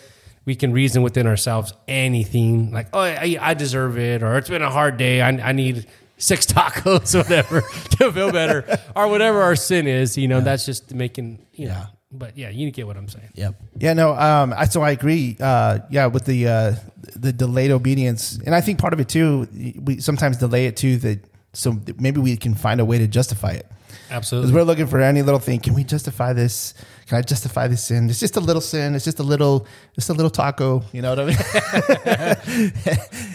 [0.44, 4.62] we can reason within ourselves anything like, "Oh, I, I deserve it," or "It's been
[4.62, 5.20] a hard day.
[5.20, 5.86] I, I need
[6.20, 7.60] six tacos, whatever,
[7.98, 10.16] to feel better," or whatever our sin is.
[10.16, 11.72] You know, that's just making you know.
[11.72, 11.86] Yeah.
[12.12, 13.30] But yeah, you get what I'm saying.
[13.34, 13.54] Yep.
[13.78, 13.92] Yeah.
[13.94, 14.14] No.
[14.14, 14.52] Um.
[14.56, 15.36] I, so I agree.
[15.40, 15.80] Uh.
[15.90, 16.06] Yeah.
[16.06, 16.74] With the uh
[17.16, 19.48] the delayed obedience, and I think part of it too,
[19.80, 20.96] we sometimes delay it too.
[20.98, 23.66] That so maybe we can find a way to justify it.
[24.10, 25.60] Because we're looking for any little thing.
[25.60, 26.74] Can we justify this?
[27.06, 28.10] Can I justify this sin?
[28.10, 28.94] It's just a little sin.
[28.96, 30.82] It's just a little, just a little taco.
[30.92, 31.36] You know what I mean?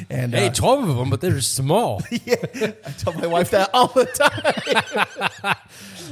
[0.10, 2.02] and Hey, uh, twelve of them, but they're small.
[2.26, 2.36] yeah,
[2.86, 4.06] I tell my wife that all the
[5.44, 5.56] time.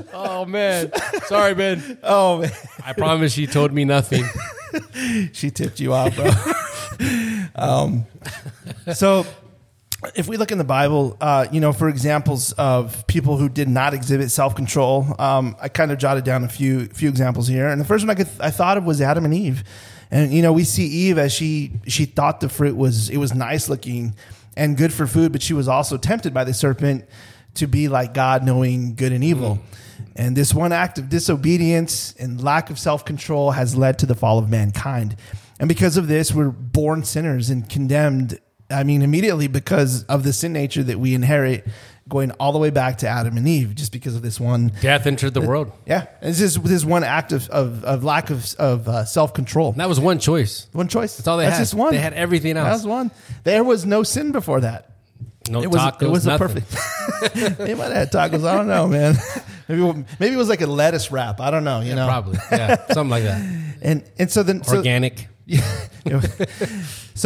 [0.13, 0.91] oh man,
[1.26, 1.97] sorry, Ben.
[2.02, 2.52] Oh man,
[2.86, 4.23] I promise you told me nothing.
[5.34, 6.32] she tipped you off, bro.
[7.56, 8.06] um,
[8.93, 9.26] so
[10.15, 13.67] if we look in the Bible, uh, you know, for examples of people who did
[13.67, 17.67] not exhibit self control, um, I kind of jotted down a few few examples here.
[17.67, 19.63] And the first one I could I thought of was Adam and Eve.
[20.11, 23.33] And you know, we see Eve as she she thought the fruit was it was
[23.33, 24.15] nice looking
[24.55, 27.05] and good for food, but she was also tempted by the serpent
[27.55, 29.59] to be like God, knowing good and evil.
[30.15, 34.15] And this one act of disobedience and lack of self control has led to the
[34.15, 35.15] fall of mankind.
[35.59, 38.39] And because of this, we're born sinners and condemned
[38.73, 41.65] I mean, immediately because of the sin nature that we inherit,
[42.09, 44.71] going all the way back to Adam and Eve, just because of this one.
[44.81, 45.71] Death entered the world.
[45.86, 49.71] Yeah, it's just this one act of of, of lack of of uh, self control.
[49.73, 50.67] That was one choice.
[50.73, 51.15] One choice.
[51.17, 51.62] That's all they That's had.
[51.63, 51.93] just one.
[51.93, 52.67] They had everything else.
[52.67, 53.12] That was one.
[53.43, 54.89] There was no sin before that.
[55.49, 56.01] No It was tacos.
[56.03, 56.47] it was a nothing.
[56.63, 57.57] perfect.
[57.57, 58.45] they might have had tacos.
[58.47, 59.15] I don't know, man.
[59.69, 59.81] Maybe
[60.19, 61.39] maybe it was like a lettuce wrap.
[61.39, 61.79] I don't know.
[61.79, 62.38] You know, Probably.
[62.51, 62.86] Yeah.
[62.88, 63.59] Something like that.
[63.81, 65.19] And and so then Organic.
[65.19, 65.25] so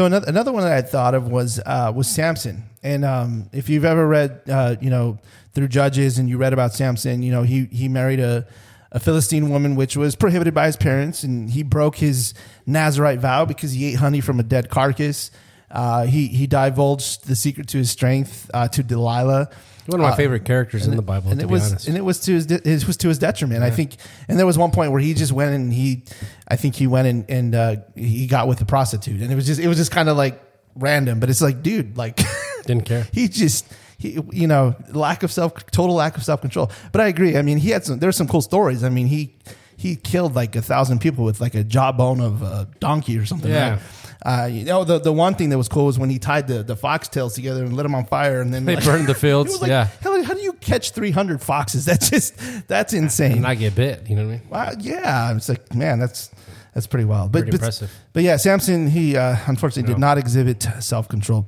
[0.05, 3.85] another another one that I thought of was uh, was Samson, and um, if you've
[3.85, 5.19] ever read, uh, you know,
[5.53, 8.47] through Judges, and you read about Samson, you know, he he married a
[8.91, 12.33] a Philistine woman, which was prohibited by his parents, and he broke his
[12.65, 15.29] Nazarite vow because he ate honey from a dead carcass.
[15.69, 19.49] Uh, he he divulged the secret to his strength uh, to Delilah.
[19.87, 21.87] One of my Uh, favorite characters in the Bible, and to it be was honest.
[21.87, 23.63] and it was to his de- it was to his detriment.
[23.63, 23.95] I think,
[24.27, 26.03] and there was one point where he just went and he,
[26.47, 29.45] I think he went and and uh, he got with a prostitute, and it was
[29.45, 30.41] just it was just kind of like
[30.75, 31.19] random.
[31.19, 32.19] But it's like, dude, like
[32.65, 33.07] Didn't care.
[33.13, 33.65] he just
[33.97, 36.69] he you know lack of self total lack of self control.
[36.91, 37.37] But I agree.
[37.37, 38.83] I mean, he had some there's some cool stories.
[38.83, 39.35] I mean, he
[39.77, 43.51] he killed like a thousand people with like a jawbone of a donkey or something.
[43.51, 43.71] Yeah.
[43.71, 43.79] right?
[44.27, 46.61] Uh, you know, the, the one thing that was cool was when he tied the,
[46.61, 49.61] the foxtails together and lit them on fire, and then They like, burned the fields,
[49.61, 49.87] like, yeah.
[50.01, 51.85] how, how do you catch three hundred foxes?
[51.87, 53.31] That's just that's insane.
[53.33, 54.09] And not get bit.
[54.09, 54.49] You know what I mean?
[54.49, 56.29] Wow, yeah, it's like man, that's
[56.73, 57.31] that's pretty wild.
[57.31, 57.91] But Pretty but, impressive.
[58.11, 61.47] But yeah, Samson he uh, unfortunately did not exhibit self control.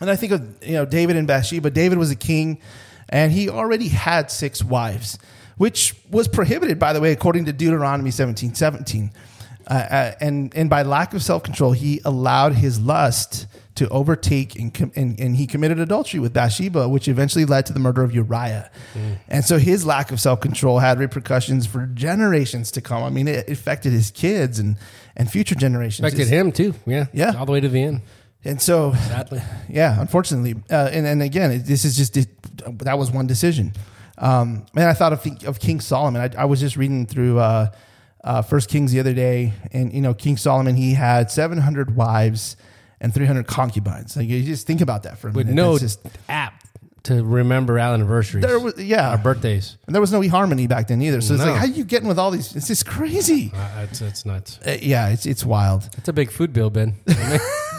[0.00, 1.70] And I think of you know David and Bathsheba.
[1.70, 2.60] David was a king,
[3.10, 5.20] and he already had six wives,
[5.56, 9.12] which was prohibited, by the way, according to Deuteronomy seventeen seventeen.
[9.68, 14.56] Uh, uh, and and by lack of self control, he allowed his lust to overtake
[14.56, 18.02] and, com- and and he committed adultery with Bathsheba, which eventually led to the murder
[18.02, 18.70] of Uriah.
[19.28, 23.02] And so his lack of self control had repercussions for generations to come.
[23.02, 24.76] I mean, it affected his kids and
[25.16, 26.06] and future generations.
[26.06, 26.74] Affected him too.
[26.86, 27.06] Yeah.
[27.12, 27.34] Yeah.
[27.36, 28.02] All the way to the end.
[28.44, 29.42] And so, Sadly.
[29.68, 32.14] yeah, unfortunately, uh, and and again, this is just
[32.84, 33.74] that was one decision.
[34.16, 36.22] Um, man, I thought of of King Solomon.
[36.22, 37.70] I, I was just reading through uh,
[38.24, 41.96] uh, First Kings the other day, and you know, King Solomon he had seven hundred
[41.96, 42.56] wives
[43.00, 44.16] and three hundred concubines.
[44.16, 45.56] Like you just think about that for a With minute.
[45.62, 46.64] no That's just app
[47.04, 48.44] to remember our anniversaries.
[48.44, 49.78] there was yeah, our birthdays.
[49.86, 51.20] and there was no eHarmony back then either.
[51.20, 51.50] So it's No.
[51.52, 52.54] like, how are you getting with all these?
[52.56, 53.52] It's just crazy.
[53.54, 54.58] Uh, it's, it's nuts.
[54.66, 55.88] Uh, yeah, it's it's wild.
[55.96, 56.96] It's a big food bill, Ben.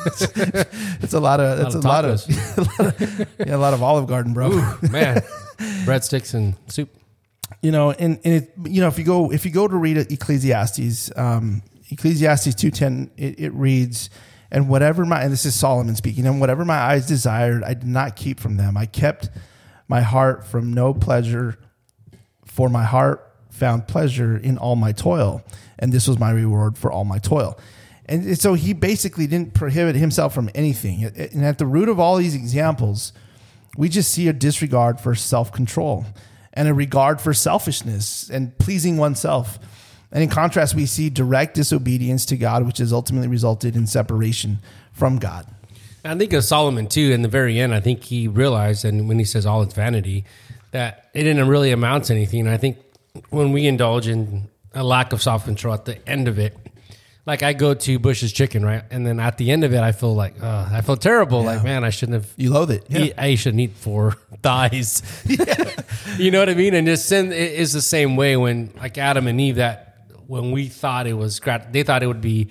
[0.06, 2.24] It's a lot of it's a lot of,
[2.58, 4.50] a lot of yeah, a lot of Olive Garden, bro.
[4.90, 5.22] Man,
[5.86, 6.90] breadsticks and soup.
[7.62, 9.98] You know and, and it you know if you go if you go to read
[9.98, 14.10] ecclesiastes um ecclesiastes 210 it, it reads
[14.52, 17.88] and whatever my and this is solomon speaking and whatever my eyes desired i did
[17.88, 18.78] not keep from them.
[18.78, 19.30] I kept
[19.88, 21.58] my heart from no pleasure
[22.46, 25.44] for my heart found pleasure in all my toil
[25.78, 27.60] and this was my reward for all my toil.
[28.06, 31.04] And so he basically didn't prohibit himself from anything.
[31.04, 33.14] And at the root of all these examples
[33.78, 36.06] we just see a disregard for self control
[36.54, 39.60] and a regard for selfishness and pleasing oneself.
[40.12, 44.60] And in contrast, we see direct disobedience to God, which has ultimately resulted in separation
[44.92, 45.46] from God.
[46.04, 47.12] I think of Solomon too.
[47.12, 50.26] In the very end, I think he realized, and when he says all it's vanity,
[50.72, 52.42] that it didn't really amount to anything.
[52.42, 52.78] And I think
[53.30, 56.58] when we indulge in a lack of self control at the end of it,
[57.26, 59.92] like I go to Bush's Chicken, right, and then at the end of it, I
[59.92, 61.44] feel like uh, I feel terrible.
[61.44, 62.34] Like man, I shouldn't have.
[62.38, 62.86] You loathe it.
[62.88, 63.00] Yeah.
[63.02, 65.04] eat- I shouldn't eat four thighs.
[66.24, 66.74] you know what I mean?
[66.74, 69.96] And just sin is the same way when like Adam and Eve that
[70.28, 72.50] when we thought it was grat- they thought it would be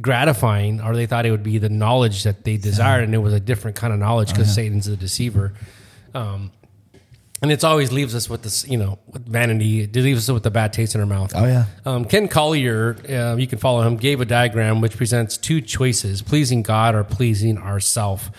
[0.00, 3.32] gratifying or they thought it would be the knowledge that they desired and it was
[3.32, 5.52] a different kind of knowledge Oh, because Satan's the deceiver.
[6.14, 6.50] Um,
[7.42, 9.80] and it's always leaves us with this, you know, with vanity.
[9.80, 11.32] It leaves us with the bad taste in our mouth.
[11.34, 11.64] Oh, yeah.
[11.86, 16.20] Um, Ken Collier, uh, you can follow him, gave a diagram which presents two choices:
[16.20, 18.30] pleasing God or pleasing ourself.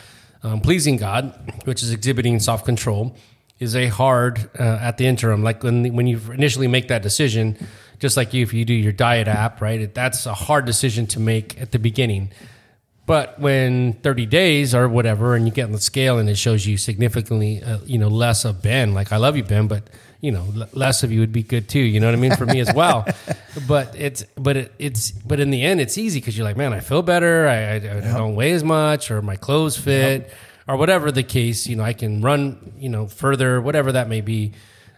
[0.44, 1.34] Um, pleasing God,
[1.66, 3.16] which is exhibiting self control,
[3.62, 5.44] is a hard uh, at the interim.
[5.44, 7.56] Like when when you initially make that decision,
[8.00, 9.80] just like you, if you do your diet app, right?
[9.80, 12.32] It, that's a hard decision to make at the beginning.
[13.06, 16.66] But when 30 days or whatever, and you get on the scale and it shows
[16.66, 19.90] you significantly, uh, you know, less of Ben, like I love you, Ben, but
[20.22, 21.80] you know, l- less of you would be good too.
[21.80, 22.36] You know what I mean?
[22.36, 23.06] For me as well.
[23.68, 26.74] but it's, but it, it's, but in the end, it's easy because you're like, man,
[26.74, 27.48] I feel better.
[27.48, 30.32] I, I, I don't weigh as much or my clothes fit
[30.68, 34.22] or whatever the case, you know, I can run, you know, further, whatever that may
[34.22, 34.54] be.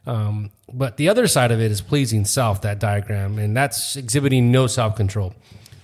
[0.05, 4.51] Um, but the other side of it is pleasing self, that diagram, and that's exhibiting
[4.51, 5.33] no self control.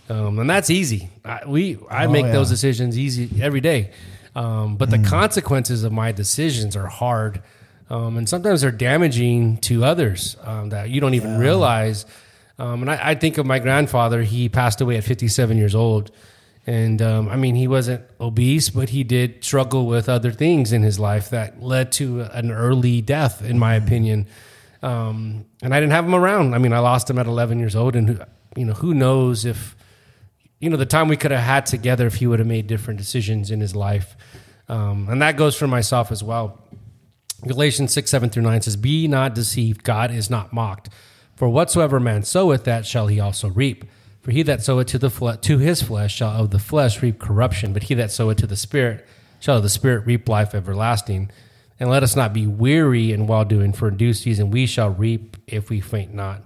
[0.10, 1.10] Um, and that's easy.
[1.24, 2.32] I, we I make yeah.
[2.32, 3.92] those decisions easy every day.
[4.36, 7.42] Um, but the consequences of my decisions are hard,
[7.90, 12.06] um, and sometimes they're damaging to others um, that you don't even realize.
[12.58, 14.22] Um, and I, I think of my grandfather.
[14.22, 16.12] He passed away at 57 years old,
[16.70, 20.84] and um, I mean he wasn't obese, but he did struggle with other things in
[20.84, 24.28] his life that led to an early death, in my opinion.
[24.84, 26.54] Um, and I didn't have him around.
[26.54, 28.20] I mean, I lost him at 11 years old, and who,
[28.56, 29.76] you know who knows if
[30.60, 33.00] you know the time we could have had together if he would have made different
[33.00, 34.16] decisions in his life.
[34.68, 36.62] Um, and that goes for myself as well.
[37.48, 39.84] Galatians 6 7 through 9 says be not deceived.
[39.84, 40.90] God is not mocked.
[41.36, 43.86] For whatsoever man soweth that shall he also reap
[44.22, 47.20] for he that soweth to the fle- to his flesh shall of the flesh reap
[47.20, 49.06] corruption but he that soweth to the spirit
[49.40, 51.30] shall of the spirit reap life everlasting
[51.80, 54.90] and let us not be weary in well doing for in due season we shall
[54.90, 56.44] reap if we faint not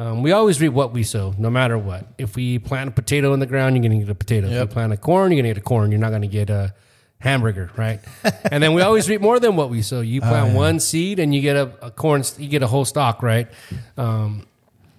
[0.00, 2.06] um, we always reap what we sow, no matter what.
[2.16, 4.46] If we plant a potato in the ground, you're going to get a potato.
[4.46, 5.90] If you plant a corn, you're going to get a corn.
[5.90, 6.72] You're not going to get a
[7.18, 8.00] hamburger, right?
[8.50, 10.00] and then we always reap more than what we sow.
[10.00, 13.22] You plant one seed and you get a, a corn, you get a whole stalk,
[13.22, 13.48] right?
[13.98, 14.46] Um,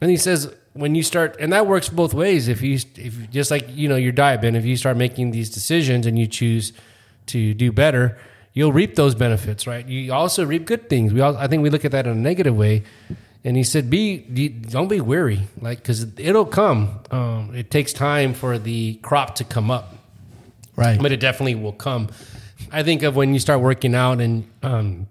[0.02, 2.48] and he says when you start, and that works both ways.
[2.48, 5.50] If you, if just like you know your diet, Ben, if you start making these
[5.50, 6.74] decisions and you choose
[7.28, 8.18] to do better,
[8.54, 9.86] you'll reap those benefits, right?
[9.88, 11.14] You also reap good things.
[11.14, 12.84] We all, I think we look at that in a negative way
[13.44, 17.00] And he said, "Be don't be weary, like because it'll come.
[17.10, 19.96] Um, it takes time for the crop to come up,
[20.76, 21.02] Right.
[21.02, 22.10] but it definitely will come.
[22.72, 25.08] I think of when you start working out and um,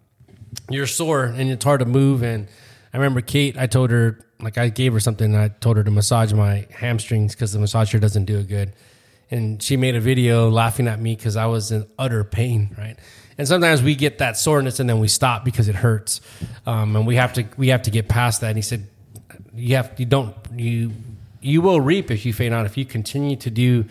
[0.70, 2.22] you're sore and it's hard to move.
[2.22, 2.46] And
[2.94, 5.34] I remember Kate, I told her, like, I gave her something.
[5.34, 8.72] And I told her to massage my hamstrings because the massager doesn't do it good.
[9.30, 12.98] And she made a video laughing at me because I was in utter pain, right?
[13.38, 16.20] And sometimes we get that soreness and then we stop because it hurts,
[16.66, 18.48] um, and we have to we have to get past that.
[18.48, 18.86] And he said,
[19.54, 20.92] "You have you don't you
[21.40, 22.66] you will reap if you faint not.
[22.66, 23.86] If you continue to do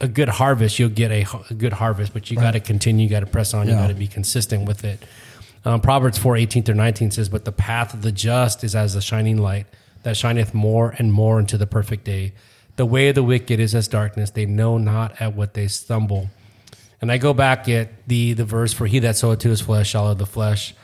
[0.00, 2.14] a good harvest, you'll get a, a good harvest.
[2.14, 3.04] But you got to continue.
[3.04, 3.68] You got to press on.
[3.68, 5.02] You got to be consistent with it.
[5.64, 8.94] Um, Proverbs four eighteen through nineteen says, "But the path of the just is as
[8.94, 9.66] a shining light
[10.02, 12.32] that shineth more and more into the perfect day.
[12.76, 16.30] The way of the wicked is as darkness; they know not at what they stumble."
[17.00, 19.90] And I go back at the the verse for he that soweth to his flesh
[19.90, 20.74] shall of the flesh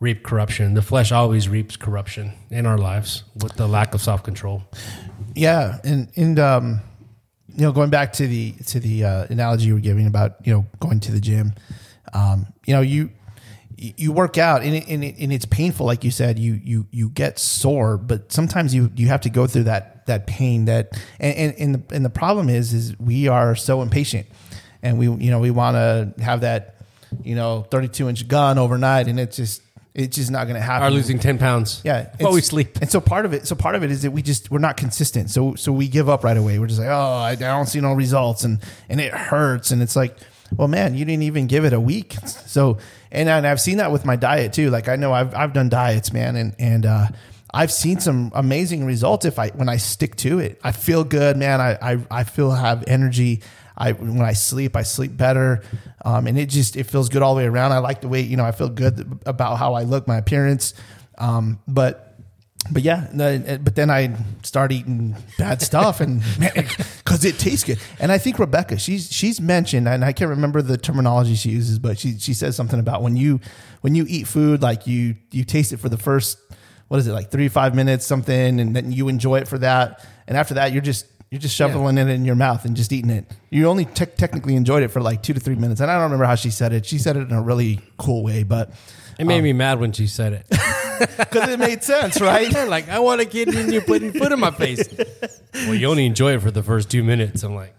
[0.00, 0.74] reap corruption.
[0.74, 4.62] The flesh always reaps corruption in our lives with the lack of self control.
[5.34, 6.80] Yeah, and and um,
[7.48, 10.52] you know, going back to the to the uh, analogy you were giving about you
[10.52, 11.54] know going to the gym,
[12.12, 13.10] um, you know, you
[13.78, 16.38] you work out and, it, and, it, and it's painful, like you said.
[16.38, 20.26] You you you get sore, but sometimes you you have to go through that that
[20.26, 20.64] pain.
[20.64, 24.26] That and and, and the and the problem is is we are so impatient,
[24.82, 26.76] and we you know we want to have that
[27.22, 29.62] you know thirty two inch gun overnight, and it's just
[29.94, 30.88] it's just not going to happen.
[30.88, 31.80] Are losing ten pounds.
[31.84, 32.78] Yeah, while we sleep.
[32.80, 34.76] And so part of it, so part of it is that we just we're not
[34.76, 35.30] consistent.
[35.30, 36.58] So so we give up right away.
[36.58, 39.82] We're just like, oh, I, I don't see no results, and and it hurts, and
[39.82, 40.16] it's like,
[40.56, 42.16] well, man, you didn't even give it a week.
[42.24, 42.78] So
[43.10, 44.70] and, and I've seen that with my diet too.
[44.70, 47.08] Like I know I've I've done diets, man, and and uh,
[47.52, 50.60] I've seen some amazing results if I when I stick to it.
[50.62, 51.60] I feel good, man.
[51.60, 53.42] I I, I feel have energy.
[53.76, 55.62] I when I sleep, I sleep better,
[56.04, 57.72] um, and it just it feels good all the way around.
[57.72, 60.74] I like the way you know I feel good about how I look, my appearance,
[61.16, 62.07] um, but
[62.70, 66.22] but yeah, no, but then I start eating bad stuff, and
[66.98, 67.78] because it tastes good.
[67.98, 71.78] And I think Rebecca, she's she's mentioned, and I can't remember the terminology she uses,
[71.78, 73.40] but she she says something about when you
[73.80, 76.38] when you eat food, like you you taste it for the first
[76.88, 80.04] what is it like three five minutes something, and then you enjoy it for that,
[80.26, 83.10] and after that you're just you're just shoveling it in your mouth and just eating
[83.10, 83.30] it.
[83.50, 86.04] You only te- technically enjoyed it for like two to three minutes, and I don't
[86.04, 86.86] remember how she said it.
[86.86, 88.72] She said it in a really cool way, but
[89.18, 90.46] It made um, me mad when she said it.
[91.18, 92.52] because it made sense, right?
[92.68, 94.88] like I want to get in you putting foot in my face.
[95.54, 97.42] well, you only enjoy it for the first two minutes.
[97.42, 97.74] I'm like,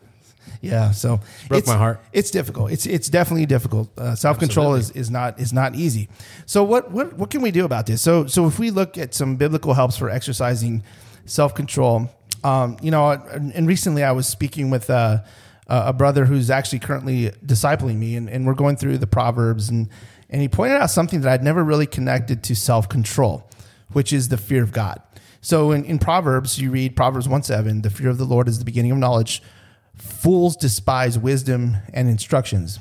[0.62, 2.02] Yeah, so Broke it's, my heart.
[2.12, 2.72] It's difficult.
[2.72, 3.90] It's it's definitely difficult.
[3.98, 6.10] Uh, Self control is, is not is not easy.
[6.46, 8.02] So what what what can we do about this?
[8.02, 10.84] So so if we look at some biblical helps for exercising
[11.26, 12.10] self control,
[12.44, 15.20] um, you know, and, and recently I was speaking with uh,
[15.68, 19.88] a brother who's actually currently discipling me, and, and we're going through the proverbs, and
[20.30, 23.50] and he pointed out something that I'd never really connected to self control,
[23.92, 25.02] which is the fear of God.
[25.42, 28.60] So in, in Proverbs, you read Proverbs 1 7, the fear of the Lord is
[28.60, 29.42] the beginning of knowledge.
[29.96, 32.80] Fools despise wisdom and instructions.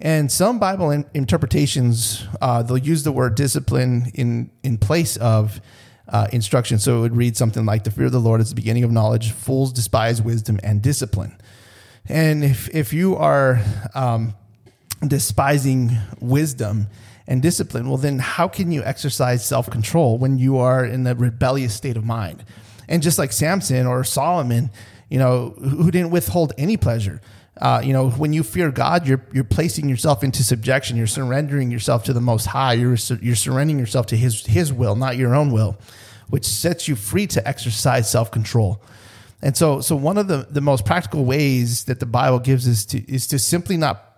[0.00, 5.60] And some Bible in, interpretations, uh, they'll use the word discipline in, in place of
[6.08, 6.78] uh, instruction.
[6.78, 8.90] So it would read something like, The fear of the Lord is the beginning of
[8.90, 9.32] knowledge.
[9.32, 11.36] Fools despise wisdom and discipline.
[12.08, 13.60] And if, if you are
[13.94, 14.34] um,
[15.06, 16.88] despising wisdom
[17.26, 21.14] and discipline, well, then how can you exercise self control when you are in a
[21.14, 22.44] rebellious state of mind?
[22.88, 24.70] And just like Samson or Solomon,
[25.08, 27.20] you know, who didn't withhold any pleasure.
[27.60, 30.96] Uh, you know, when you fear God, you're you're placing yourself into subjection.
[30.96, 32.74] You're surrendering yourself to the Most High.
[32.74, 35.76] You're you're surrendering yourself to His His will, not your own will,
[36.30, 38.82] which sets you free to exercise self control.
[39.42, 42.84] And so, so one of the, the most practical ways that the Bible gives us
[42.86, 44.09] to is to simply not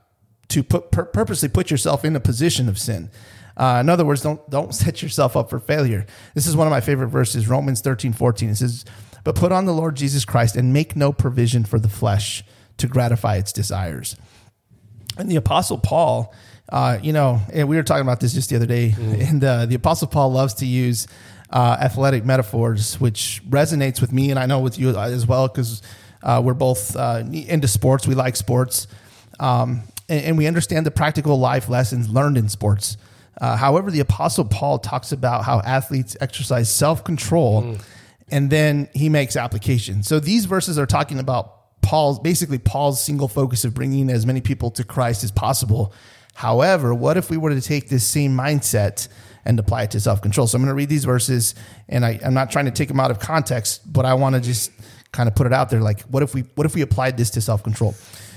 [0.52, 3.10] to put pur- purposely put yourself in a position of sin.
[3.56, 6.06] Uh, in other words, don't don't set yourself up for failure.
[6.34, 8.50] This is one of my favorite verses, Romans 13, 14.
[8.50, 8.84] It says,
[9.24, 12.44] But put on the Lord Jesus Christ and make no provision for the flesh
[12.78, 14.16] to gratify its desires.
[15.18, 16.34] And the Apostle Paul,
[16.70, 19.66] uh, you know, and we were talking about this just the other day, and uh,
[19.66, 21.06] the Apostle Paul loves to use
[21.50, 25.82] uh, athletic metaphors, which resonates with me, and I know with you as well, because
[26.22, 28.06] uh, we're both uh, into sports.
[28.06, 28.87] We like sports,
[29.38, 29.83] um,
[30.13, 32.96] and, and we understand the practical life lessons learned in sports.
[33.40, 37.77] Uh, however, the Apostle Paul talks about how athletes exercise self control,
[38.31, 40.02] and then he makes application.
[40.02, 44.40] So these verses are talking about Paul's basically Paul's single focus of bringing as many
[44.40, 45.92] people to Christ as possible.
[46.35, 49.08] However, what if we were to take this same mindset
[49.44, 50.46] and apply it to self control?
[50.46, 51.54] So I'm going to read these verses,
[51.88, 54.42] and I, I'm not trying to take them out of context, but I want to
[54.42, 54.71] just
[55.13, 55.81] kind of put it out there.
[55.81, 57.94] Like, what if we what if we applied this to self control?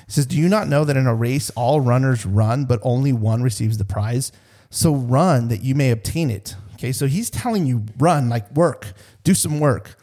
[0.07, 3.41] Says, "Do you not know that in a race all runners run, but only one
[3.41, 4.31] receives the prize?
[4.69, 6.55] So run that you may obtain it.
[6.73, 8.93] Okay, so he's telling you run, like work,
[9.23, 9.95] do some work.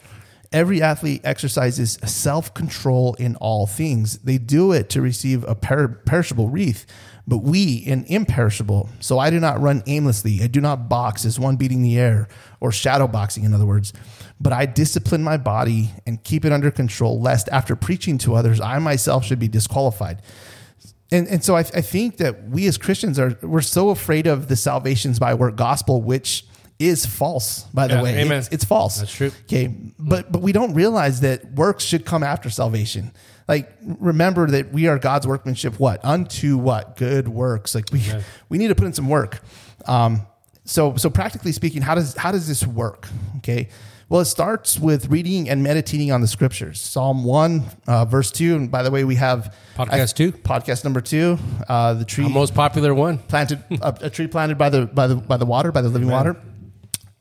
[0.51, 4.19] Every athlete exercises self control in all things.
[4.19, 6.85] They do it to receive a per- perishable wreath,
[7.27, 8.89] but we an imperishable.
[8.99, 10.41] So I do not run aimlessly.
[10.43, 12.27] I do not box as one beating the air,
[12.59, 13.93] or shadow boxing, in other words.
[14.43, 18.59] But I discipline my body and keep it under control, lest after preaching to others,
[18.59, 20.21] I myself should be disqualified.
[21.11, 24.49] And, and so I, I think that we as Christians are we're so afraid of
[24.49, 26.45] the salvations by work gospel, which
[26.77, 28.19] is false, by the Yeah, way.
[28.19, 28.39] amen.
[28.39, 28.97] It's, it's false.
[28.99, 29.31] That's true.
[29.43, 33.13] Okay, but but we don't realize that works should come after salvation.
[33.47, 35.79] Like remember that we are God's workmanship.
[35.79, 37.75] What unto what good works?
[37.75, 38.01] Like we
[38.49, 39.39] we need to put in some work.
[39.85, 40.25] Um,
[40.65, 43.07] so so practically speaking, how does how does this work?
[43.37, 43.69] Okay.
[44.13, 46.79] Well, it starts with reading and meditating on the scriptures.
[46.79, 48.55] Psalm one, uh, verse two.
[48.55, 50.31] And by the way, we have Podcast two?
[50.31, 51.39] Podcast number two.
[51.67, 53.17] Uh, the tree Our most popular one.
[53.17, 56.11] planted a, a tree planted by the by the by the water by the living
[56.11, 56.37] water.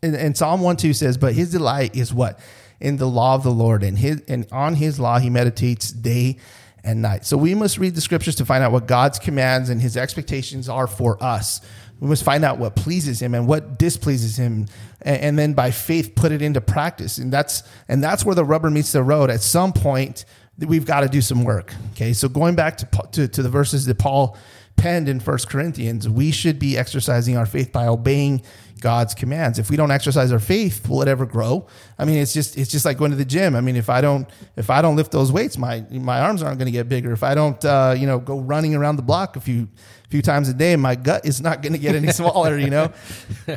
[0.02, 2.38] And, and Psalm one two says, "But his delight is what
[2.78, 6.36] in the law of the Lord, and his and on his law he meditates day
[6.84, 9.80] and night." So we must read the scriptures to find out what God's commands and
[9.80, 11.62] His expectations are for us.
[12.00, 14.66] We must find out what pleases Him and what displeases Him,
[15.00, 17.18] and, and then by faith put it into practice.
[17.18, 19.30] And that's and that's where the rubber meets the road.
[19.30, 20.24] At some point,
[20.58, 21.74] we've got to do some work.
[21.92, 24.36] Okay, so going back to to, to the verses that Paul
[24.76, 28.42] penned in First Corinthians, we should be exercising our faith by obeying
[28.82, 29.58] God's commands.
[29.58, 31.68] If we don't exercise our faith, will it ever grow?
[31.98, 33.54] I mean, it's just it's just like going to the gym.
[33.54, 36.58] I mean, if I don't if I don't lift those weights, my my arms aren't
[36.58, 37.12] going to get bigger.
[37.12, 39.68] If I don't uh, you know go running around the block a few
[40.12, 42.58] few times a day, my gut is not going to get any smaller.
[42.58, 42.92] You know,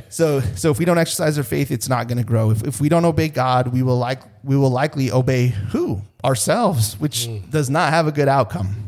[0.09, 2.49] so so if we don't exercise our faith, it's not going to grow.
[2.49, 6.97] If if we don't obey God, we will like we will likely obey who ourselves,
[6.97, 8.87] which does not have a good outcome.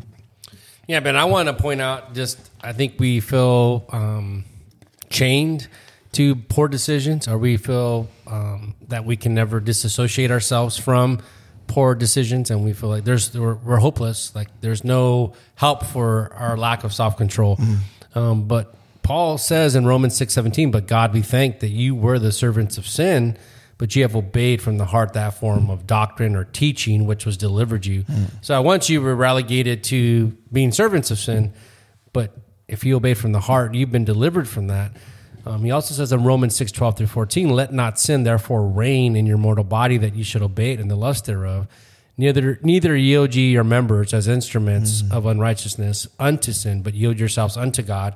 [0.88, 4.45] Yeah, but I want to point out just I think we feel um,
[5.09, 5.68] chained
[6.13, 11.20] to poor decisions, or we feel um, that we can never disassociate ourselves from
[11.68, 14.34] poor decisions, and we feel like there's we're, we're hopeless.
[14.36, 17.59] Like there's no help for our lack of self control.
[18.15, 22.20] Um, but Paul says in Romans six seventeen, "But God, we thank that you were
[22.20, 23.38] the servants of sin."
[23.80, 27.38] But you have obeyed from the heart that form of doctrine or teaching which was
[27.38, 28.05] delivered you.
[28.41, 31.53] So once you were relegated to being servants of sin,
[32.11, 32.36] but
[32.68, 34.93] if you obey from the heart, you've been delivered from that.
[35.48, 39.16] Um, he also says in Romans 6, 12 through 14, let not sin therefore reign
[39.16, 41.68] in your mortal body that you should obey it in the lust thereof.
[42.18, 47.56] Neither, neither yield ye your members as instruments of unrighteousness unto sin, but yield yourselves
[47.56, 48.16] unto God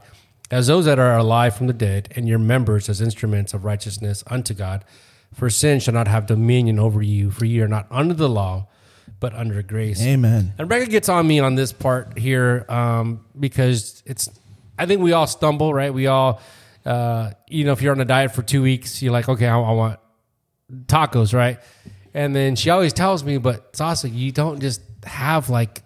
[0.52, 4.24] as those that are alive from the dead, and your members as instruments of righteousness
[4.28, 4.84] unto God.
[5.34, 8.68] For sin shall not have dominion over you, for ye are not under the law,
[9.22, 10.02] but under grace.
[10.02, 10.54] Amen.
[10.58, 14.30] And Rebecca gets on me on this part here um, because it's.
[14.78, 15.94] I think we all stumble, right?
[15.94, 16.42] We all,
[16.86, 19.60] uh, you know, if you're on a diet for two weeks, you're like, okay, I,
[19.60, 20.00] I want
[20.86, 21.60] tacos, right?
[22.14, 25.84] And then she always tells me, but Saso, you don't just have like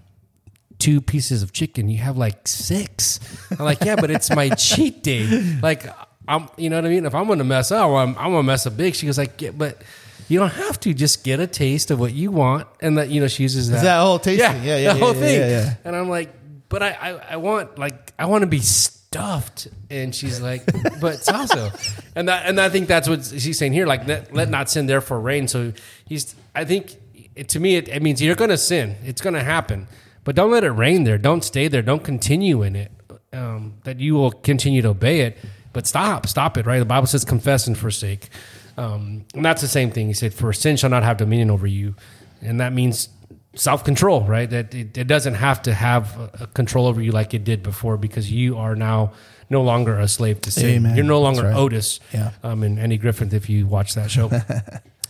[0.80, 1.90] two pieces of chicken.
[1.90, 3.20] You have like six.
[3.52, 5.58] I'm like, yeah, but it's my cheat day.
[5.62, 5.86] Like,
[6.28, 7.06] I'm, you know what I mean?
[7.06, 8.96] If I'm going to mess up, I'm, I'm going to mess up big.
[8.96, 9.82] She goes like, yeah, but
[10.28, 12.68] you don't have to just get a taste of what you want.
[12.82, 13.84] And that, you know, she uses that.
[13.84, 14.64] that whole tasting?
[14.64, 15.40] Yeah, yeah, the whole yeah, thing.
[15.40, 15.74] yeah, yeah.
[15.84, 16.34] And I'm like,
[16.70, 18.60] but I, I, I want like, I want to be
[19.08, 19.68] stuffed.
[19.90, 20.66] And she's like,
[21.00, 21.72] but it's also,
[22.16, 23.86] and that, and I think that's what she's saying here.
[23.86, 25.48] Like, let, let not sin therefore reign.
[25.48, 25.74] So
[26.06, 26.96] he's, I think
[27.36, 28.96] it, to me, it, it means you're going to sin.
[29.04, 29.88] It's going to happen,
[30.24, 31.18] but don't let it rain there.
[31.18, 31.82] Don't stay there.
[31.82, 32.92] Don't continue in it.
[33.34, 35.38] Um, that you will continue to obey it,
[35.74, 36.66] but stop, stop it.
[36.66, 36.80] Right?
[36.80, 38.30] The Bible says, confess and forsake.
[38.78, 40.08] Um, and that's the same thing.
[40.08, 41.96] He said, "For sin shall not have dominion over you,"
[42.42, 43.10] and that means
[43.56, 44.22] self control.
[44.22, 44.50] Right?
[44.50, 48.32] That it, it doesn't have to have control over you like it did before, because
[48.32, 49.14] you are now
[49.50, 50.78] no longer a slave to sin.
[50.78, 50.96] Amen.
[50.96, 51.56] You're no longer right.
[51.56, 52.00] Otis.
[52.14, 52.32] Yeah.
[52.44, 54.32] Um, and Andy Griffith, if you watch that show.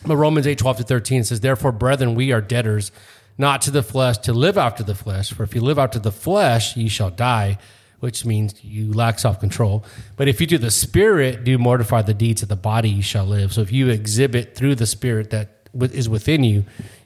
[0.08, 2.91] But Romans 8, 12 to 13 says, Therefore, brethren, we are debtors,
[3.38, 5.34] not to the flesh, to live after the flesh.
[5.34, 7.58] For if you live after the flesh, ye shall die,
[8.00, 9.84] which means you lack self control.
[10.16, 13.26] But if you do the spirit, do mortify the deeds of the body, you shall
[13.26, 13.54] live.
[13.54, 16.66] So if you exhibit through the spirit that is within you,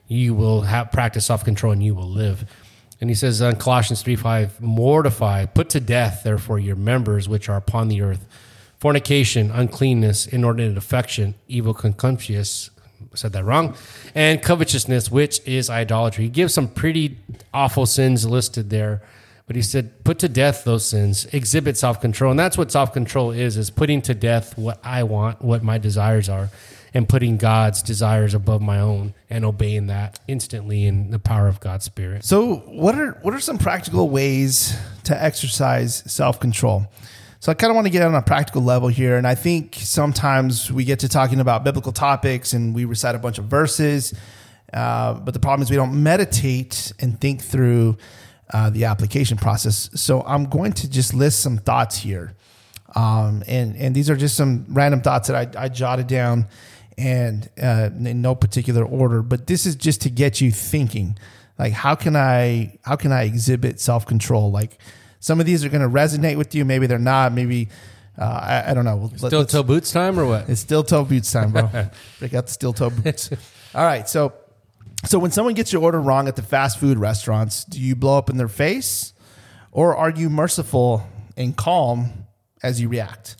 [0.10, 2.44] you will have practice self control and you will live.
[3.00, 7.48] And he says in Colossians 3 5, mortify, put to death, therefore, your members which
[7.48, 8.26] are upon the earth
[8.80, 12.72] fornication, uncleanness, inordinate affection, evil concupiscence,
[13.14, 13.76] said that wrong,
[14.16, 16.26] and covetousness, which is idolatry.
[16.26, 17.18] He gives some pretty
[17.54, 19.02] awful sins listed there,
[19.48, 22.32] but he said, put to death those sins, exhibit self control.
[22.32, 25.78] And that's what self control is, is putting to death what I want, what my
[25.78, 26.50] desires are,
[26.94, 31.60] and putting God's desires above my own and obeying that instantly in the power of
[31.60, 32.26] God's Spirit.
[32.26, 36.88] So, what are what are some practical ways to exercise self control?
[37.42, 39.16] So I kind of want to get on a practical level here.
[39.16, 43.18] And I think sometimes we get to talking about biblical topics and we recite a
[43.18, 44.14] bunch of verses.
[44.74, 47.98] Uh, but the problem is we don't meditate and think through
[48.54, 49.90] uh, the application process.
[49.96, 52.36] So I'm going to just list some thoughts here.
[52.94, 56.46] Um, and, and these are just some random thoughts that I, I jotted down
[57.00, 59.22] and uh, in no particular order.
[59.22, 61.18] But this is just to get you thinking.
[61.58, 64.52] Like, how can I how can I exhibit self control?
[64.52, 64.80] Like,
[65.20, 66.66] some of these are going to resonate with you.
[66.66, 67.34] Maybe they're not.
[67.34, 67.70] Maybe
[68.18, 69.10] uh, I, I, don't know.
[69.22, 70.50] Let, steel toe boots time or what?
[70.50, 71.70] It's steel toe boots time, bro.
[72.20, 73.30] Break out the steel toe boots.
[73.74, 74.34] All right, so
[75.06, 78.18] so when someone gets your order wrong at the fast food restaurants, do you blow
[78.18, 79.14] up in their face,
[79.72, 82.26] or are you merciful and calm
[82.62, 83.38] as you react?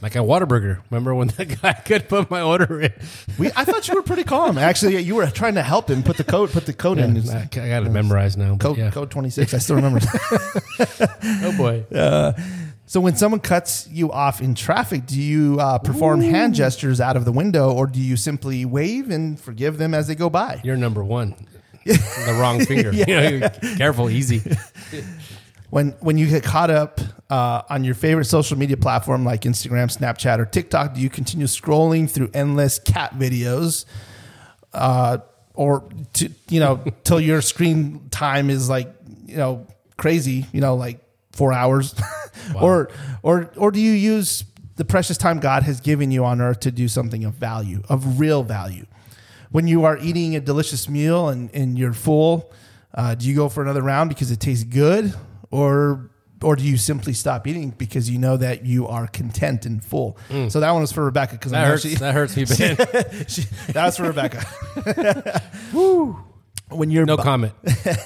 [0.00, 0.80] Like a Whataburger.
[0.90, 2.92] Remember when that guy could put my order in?
[3.38, 4.56] We, I thought you were pretty calm.
[4.58, 7.28] Actually, you were trying to help him put the code put the code yeah, in.
[7.28, 8.56] I, I got it memorized now.
[8.56, 8.90] Code yeah.
[8.90, 9.54] code twenty six.
[9.54, 10.00] I still remember.
[10.80, 11.84] oh boy.
[11.98, 12.32] Uh,
[12.86, 16.30] so when someone cuts you off in traffic, do you uh, perform Ooh.
[16.30, 20.06] hand gestures out of the window, or do you simply wave and forgive them as
[20.06, 20.60] they go by?
[20.64, 21.34] You're number one.
[21.84, 22.92] the wrong finger.
[22.92, 23.28] yeah.
[23.28, 24.42] You know, careful, easy
[25.70, 29.94] when when you get caught up uh, on your favorite social media platform like Instagram,
[29.94, 33.84] Snapchat, or TikTok, do you continue scrolling through endless cat videos,
[34.72, 35.18] uh,
[35.54, 38.92] or to, you know till your screen time is like
[39.26, 39.66] you know
[39.96, 41.00] crazy, you know like
[41.32, 41.94] four hours,
[42.54, 42.60] wow.
[42.62, 42.90] or
[43.22, 44.44] or or do you use
[44.76, 48.18] the precious time God has given you on earth to do something of value, of
[48.20, 48.86] real value?
[49.50, 52.52] When you are eating a delicious meal and, and you're full,
[52.94, 55.14] uh, do you go for another round because it tastes good,
[55.50, 56.10] or
[56.42, 60.18] or do you simply stop eating because you know that you are content and full?
[60.28, 60.50] Mm.
[60.50, 61.82] So that one was for Rebecca because that hurts.
[61.82, 63.26] She, that hurts me, Ben.
[63.26, 65.42] she, that's for Rebecca.
[65.72, 66.24] Woo.
[66.70, 67.54] When your no bo- comment.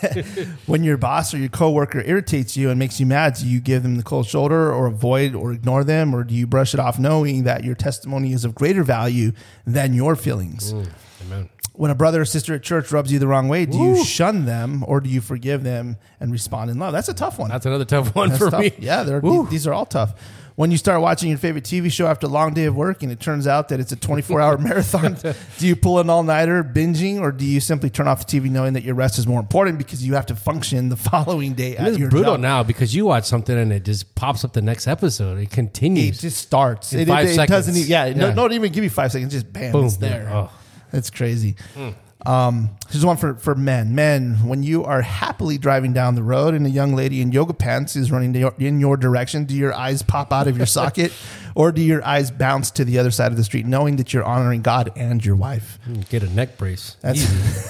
[0.66, 3.82] when your boss or your coworker irritates you and makes you mad, do you give
[3.82, 6.96] them the cold shoulder or avoid or ignore them, or do you brush it off
[6.96, 9.32] knowing that your testimony is of greater value
[9.66, 10.72] than your feelings?
[10.72, 10.88] Mm.
[11.22, 14.04] Amen when a brother or sister at church rubs you the wrong way, do you
[14.04, 16.92] shun them or do you forgive them and respond in love?
[16.92, 17.48] That's a tough one.
[17.50, 18.60] That's another tough one That's for tough.
[18.60, 18.72] me.
[18.78, 20.14] Yeah, these, these are all tough.
[20.54, 23.10] When you start watching your favorite TV show after a long day of work and
[23.10, 25.16] it turns out that it's a 24 hour marathon,
[25.56, 28.50] do you pull an all nighter binging or do you simply turn off the TV
[28.50, 31.74] knowing that your rest is more important because you have to function the following day
[31.78, 32.40] it's brutal job?
[32.40, 35.38] now because you watch something and it just pops up the next episode.
[35.38, 36.18] It continues.
[36.18, 36.92] It just starts.
[36.92, 37.74] It, five it, it, doesn't.
[37.74, 38.14] Yeah, yeah.
[38.14, 39.32] No, don't even give you five seconds.
[39.32, 39.86] Just bam, Boom.
[39.86, 40.28] it's there.
[40.30, 40.50] Oh.
[40.92, 41.56] It's crazy.
[41.74, 41.94] Mm.
[42.24, 43.94] Um, here's one for, for men.
[43.94, 47.52] Men, when you are happily driving down the road and a young lady in yoga
[47.52, 51.12] pants is running in your direction, do your eyes pop out of your socket
[51.54, 54.24] or do your eyes bounce to the other side of the street, knowing that you're
[54.24, 55.78] honoring God and your wife?
[56.10, 56.96] Get a neck brace.
[57.00, 57.24] That's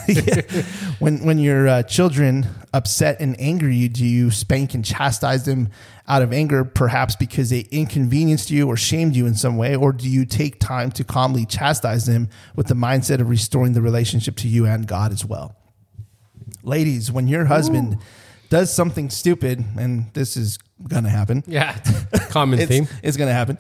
[0.98, 5.70] when when your uh, children upset and angry you, do you spank and chastise them
[6.08, 9.76] out of anger, perhaps because they inconvenienced you or shamed you in some way?
[9.76, 13.82] Or do you take time to calmly chastise them with the mindset of restoring the
[13.82, 15.56] relationship to you and God as well?
[16.62, 17.98] Ladies, when your husband Ooh.
[18.50, 20.58] does something stupid, and this is
[21.04, 21.44] to happen.
[21.52, 21.76] Yeah,
[22.30, 22.88] common it's, theme.
[23.02, 23.58] It's to happen.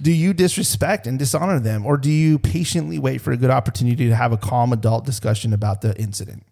[0.00, 4.08] do you disrespect and dishonor them, or do you patiently wait for a good opportunity
[4.08, 6.44] to have a calm adult discussion about the incident?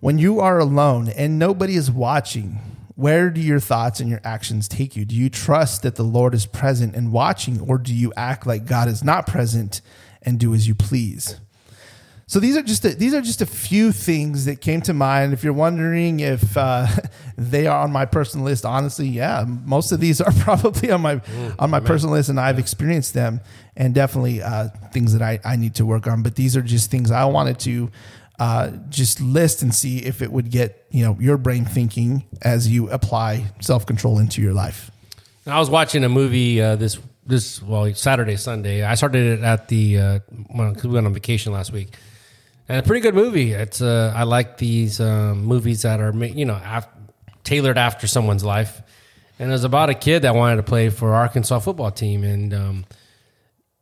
[0.00, 2.58] When you are alone and nobody is watching,
[2.94, 5.06] where do your thoughts and your actions take you?
[5.06, 8.66] Do you trust that the Lord is present and watching, or do you act like
[8.66, 9.80] God is not present
[10.22, 11.40] and do as you please?
[12.30, 15.32] So these are just a, these are just a few things that came to mind.
[15.32, 16.86] If you're wondering if uh,
[17.36, 21.16] they are on my personal list, honestly, yeah, most of these are probably on my
[21.16, 21.88] mm, on my amen.
[21.88, 23.40] personal list, and I've experienced them,
[23.76, 26.22] and definitely uh, things that I, I need to work on.
[26.22, 27.90] But these are just things I wanted to
[28.38, 32.68] uh, just list and see if it would get you know your brain thinking as
[32.68, 34.92] you apply self control into your life.
[35.48, 38.84] I was watching a movie uh, this this well Saturday Sunday.
[38.84, 40.18] I started it at the uh,
[40.54, 41.96] well, we went on vacation last week,
[42.70, 43.52] and a pretty good movie.
[43.52, 46.88] It's uh, I like these um, movies that are you know af-
[47.42, 48.80] tailored after someone's life,
[49.38, 52.54] and it was about a kid that wanted to play for Arkansas football team, and
[52.54, 52.84] um,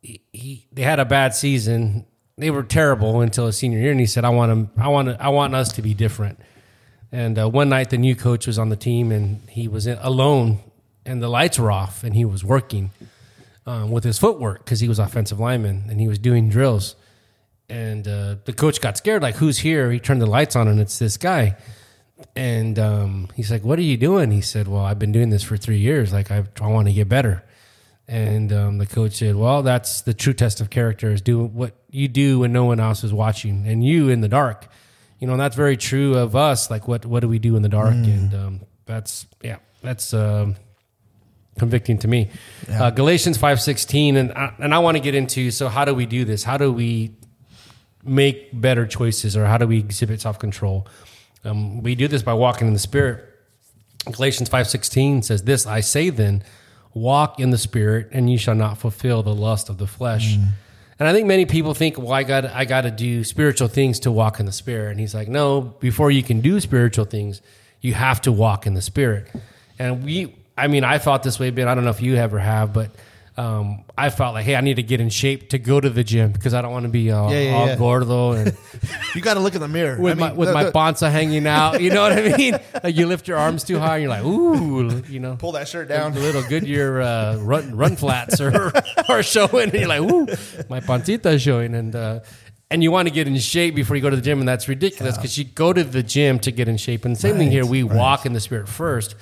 [0.01, 2.05] he, he they had a bad season
[2.39, 4.71] they were terrible until his senior year, and he said, "I want them.
[4.77, 5.09] I want.
[5.19, 6.39] I want us to be different."
[7.11, 9.97] And uh, one night, the new coach was on the team, and he was in,
[10.01, 10.59] alone,
[11.05, 12.91] and the lights were off, and he was working
[13.67, 16.95] um, with his footwork because he was offensive lineman, and he was doing drills.
[17.69, 20.79] And uh, the coach got scared, like, "Who's here?" He turned the lights on, and
[20.79, 21.55] it's this guy.
[22.35, 25.43] And um, he's like, "What are you doing?" He said, "Well, I've been doing this
[25.43, 26.11] for three years.
[26.11, 27.43] Like, I, I want to get better."
[28.07, 31.75] And um, the coach said, "Well, that's the true test of character: is do what
[31.91, 34.67] you do when no one else is watching, and you in the dark.
[35.19, 36.71] You know, and that's very true of us.
[36.71, 37.93] Like, what what do we do in the dark?
[37.93, 38.03] Mm.
[38.05, 40.55] And um, that's yeah, that's um,
[41.59, 42.31] convicting to me.
[42.67, 45.51] Uh, Galatians five sixteen, and I, and I want to get into.
[45.51, 46.43] So how do we do this?
[46.43, 47.15] How do we
[48.03, 50.87] make better choices, or how do we exhibit self control?
[51.43, 53.25] Um, we do this by walking in the Spirit.
[54.11, 56.43] Galatians five sixteen says, "This I say then,
[56.93, 60.35] walk in the Spirit, and you shall not fulfill the lust of the flesh."
[60.99, 63.99] And I think many people think, "Well, I got I got to do spiritual things
[64.01, 67.41] to walk in the Spirit." And he's like, "No, before you can do spiritual things,
[67.81, 69.27] you have to walk in the Spirit."
[69.77, 71.69] And we, I mean, I thought this way, Ben.
[71.69, 72.91] I don't know if you ever have, but
[73.39, 76.03] um, I felt like, hey, I need to get in shape to go to the
[76.03, 77.75] gym because I don't want to be uh, Yeah, yeah, all yeah.
[77.77, 78.57] gordo and
[79.15, 80.71] You got to look in the mirror with I my mean, with the- my the-
[80.71, 81.81] bonza hanging out.
[81.81, 82.59] You know what I mean?
[82.83, 85.67] Like you lift your arms too high, and you're like, ooh, you know, pull that
[85.67, 86.13] shirt down.
[86.13, 88.71] the little Goodyear uh, run run flats are
[89.09, 90.27] are showing, and you're like, ooh,
[90.69, 92.19] my pancita is showing, and uh,
[92.71, 94.67] and you want to get in shape before you go to the gym, and that's
[94.69, 97.51] ridiculous because you go to the gym to get in shape, and the same thing
[97.51, 97.65] here.
[97.65, 99.15] We walk in the spirit first.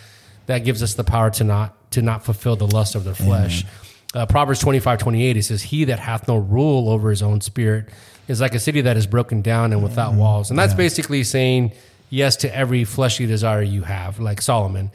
[0.48, 3.66] That gives us the power to not to not fulfill the lust of the flesh.
[4.14, 7.90] Uh, Proverbs 25, 28, it says, He that hath no rule over his own spirit
[8.28, 10.50] is like a city that is broken down and without walls.
[10.50, 11.74] And that's basically saying
[12.10, 14.92] yes to every fleshly desire you have, like Solomon.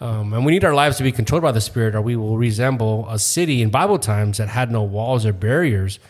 [0.00, 2.36] Um, and we need our lives to be controlled by the Spirit, or we will
[2.36, 6.00] resemble a city in Bible times that had no walls or barriers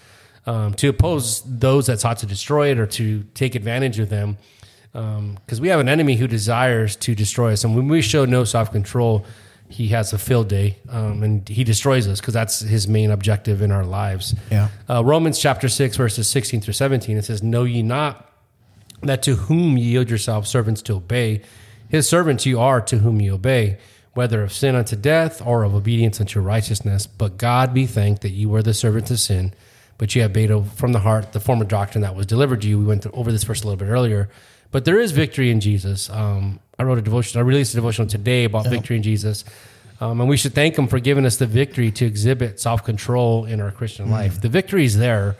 [0.47, 4.39] um, to oppose those that sought to destroy it or to take advantage of them.
[4.93, 7.65] Because we have an enemy who desires to destroy us.
[7.65, 9.27] And when we show no self control,
[9.73, 13.63] he has a field day um, and he destroys us because that's his main objective
[13.63, 14.35] in our lives.
[14.51, 14.69] Yeah.
[14.89, 18.29] Uh, Romans chapter 6, verses 16 through 17, it says, Know ye not
[19.03, 21.43] that to whom ye yield yourselves servants to obey,
[21.89, 23.79] his servants you are to whom ye obey,
[24.15, 27.07] whether of sin unto death or of obedience unto righteousness.
[27.07, 29.55] But God be thanked that you were the servants of sin,
[29.99, 32.79] but you have obeyed from the heart the former doctrine that was delivered to you.
[32.79, 34.29] We went over this verse a little bit earlier.
[34.73, 36.11] But there is victory in Jesus.
[36.11, 39.45] Um, I wrote a devotion, I released a devotional today about victory in Jesus.
[40.01, 43.45] Um, and we should thank him for giving us the victory to exhibit self control
[43.45, 44.41] in our Christian life.
[44.41, 45.37] The victory is there.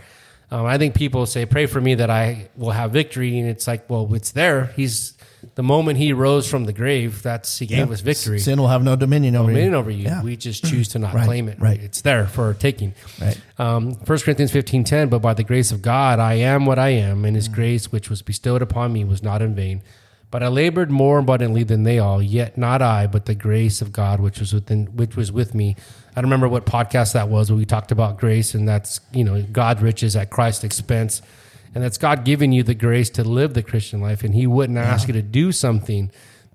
[0.53, 3.67] Um, I think people say, "Pray for me that I will have victory," and it's
[3.67, 4.67] like, well, it's there.
[4.77, 5.15] He's
[5.55, 7.23] the moment he rose from the grave.
[7.23, 9.79] That's he gave us victory, Sin will have no dominion over dominion you.
[9.79, 10.05] over you.
[10.05, 10.23] Yeah.
[10.23, 11.61] We just choose to not Right, claim it.
[11.61, 11.79] right.
[11.81, 12.95] It's there for our taking.
[13.21, 13.39] Right.
[13.59, 15.09] Um, 1 Corinthians fifteen ten.
[15.09, 17.55] But by the grace of God, I am what I am, and His Mm.
[17.55, 19.83] grace which was bestowed upon me was not in vain.
[20.31, 22.23] But I labored more abundantly than they all.
[22.23, 25.77] Yet not I, but the grace of God which was within, which was with me.
[26.17, 29.25] I don't remember what podcast that was, where we talked about grace, and that's you
[29.25, 31.21] know God riches at Christ's expense,
[31.75, 34.79] and that's God giving you the grace to live the Christian life, and He wouldn't
[34.79, 36.11] ask you to do something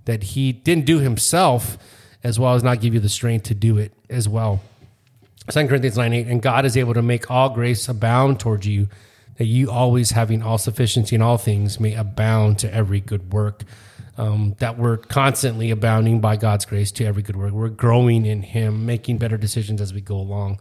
[0.06, 1.78] that He didn't do Himself,
[2.24, 4.62] as well as not give you the strength to do it as well.
[5.50, 8.90] 2 Corinthians 9 8, and God is able to make all grace abound towards you,
[9.38, 13.64] that you always having all sufficiency in all things may abound to every good work.
[14.18, 17.52] Um, that we're constantly abounding by God's grace to every good work.
[17.52, 20.60] We're growing in Him, making better decisions as we go along.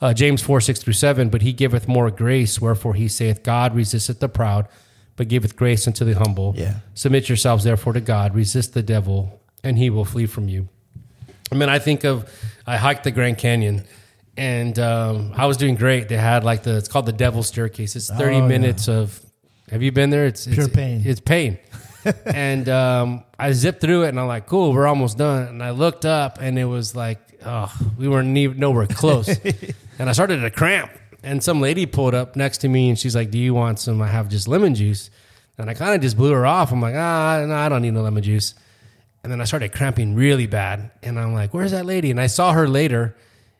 [0.00, 3.76] Uh, James 4 6 through 7, but He giveth more grace, wherefore He saith, God
[3.76, 4.66] resisteth the proud,
[5.14, 6.54] but giveth grace unto the humble.
[6.56, 6.74] Yeah.
[6.94, 10.68] Submit yourselves therefore to God, resist the devil, and he will flee from you.
[11.52, 12.28] I mean, I think of
[12.66, 13.84] I hiked the Grand Canyon,
[14.36, 16.08] and um, I was doing great.
[16.08, 17.94] They had like the it's called the Devil's Staircase.
[17.96, 18.48] It's thirty Oh, yeah.
[18.48, 19.20] minutes of.
[19.70, 20.26] Have you been there?
[20.26, 21.02] It's Pure it's, pain.
[21.04, 21.58] It's pain,
[22.26, 25.70] and um, I zipped through it, and I'm like, "Cool, we're almost done." And I
[25.70, 29.28] looked up, and it was like, "Oh, we weren't even nowhere close."
[29.98, 30.90] and I started to cramp,
[31.22, 34.00] and some lady pulled up next to me, and she's like, "Do you want some?
[34.02, 35.10] I have just lemon juice."
[35.58, 36.70] And I kind of just blew her off.
[36.72, 38.54] I'm like, "Ah, no, I don't need no lemon juice."
[39.26, 40.92] And then I started cramping really bad.
[41.02, 42.12] And I'm like, where's that lady?
[42.12, 43.16] And I saw her later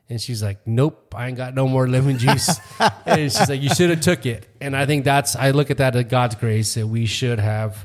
[0.08, 2.60] and she's like, nope, I ain't got no more lemon juice.
[3.04, 4.46] and she's like, you should have took it.
[4.60, 7.84] And I think that's, I look at that as God's grace that we should have,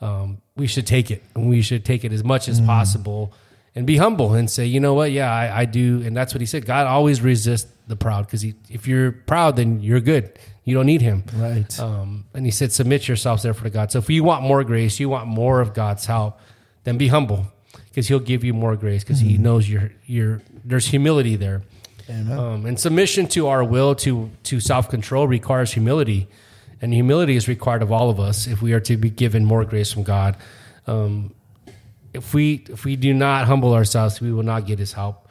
[0.00, 3.32] um, we should take it and we should take it as much as possible
[3.74, 5.12] and be humble and say, you know what?
[5.12, 6.02] Yeah, I, I do.
[6.04, 6.66] And that's what he said.
[6.66, 10.38] God always resists the proud because if you're proud, then you're good.
[10.64, 11.24] You don't need him.
[11.34, 11.78] Right.
[11.80, 13.92] Um, and he said, submit yourselves therefore to God.
[13.92, 16.38] So if you want more grace, you want more of God's help,
[16.84, 17.46] then be humble
[17.88, 21.62] because he'll give you more grace because he knows you're, you're, there's humility there.
[22.08, 26.26] Um, and submission to our will to, to self control requires humility.
[26.82, 29.64] And humility is required of all of us if we are to be given more
[29.64, 30.36] grace from God.
[30.86, 31.34] Um,
[32.12, 35.28] if we if we do not humble ourselves, we will not get His help.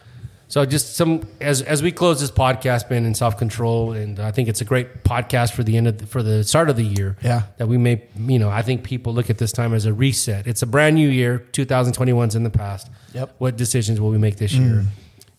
[0.47, 4.32] So just some as as we close this podcast, Ben, in self control, and I
[4.32, 6.84] think it's a great podcast for the end of the, for the start of the
[6.84, 7.18] year.
[7.22, 7.43] Yeah.
[7.58, 10.47] that we may you know I think people look at this time as a reset.
[10.47, 11.45] It's a brand new year.
[11.52, 12.89] 2021's in the past.
[13.14, 13.36] Yep.
[13.38, 14.86] What decisions will we make this year?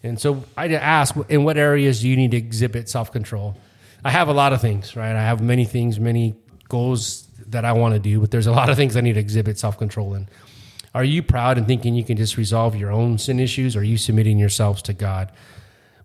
[0.02, 3.56] And so I ask, in what areas do you need to exhibit self control?
[4.04, 5.14] I have a lot of things, right?
[5.14, 6.34] I have many things, many
[6.68, 9.20] goals that I want to do, but there's a lot of things I need to
[9.20, 10.28] exhibit self control in.
[10.94, 13.76] Are you proud and thinking you can just resolve your own sin issues?
[13.76, 15.30] Or are you submitting yourselves to God?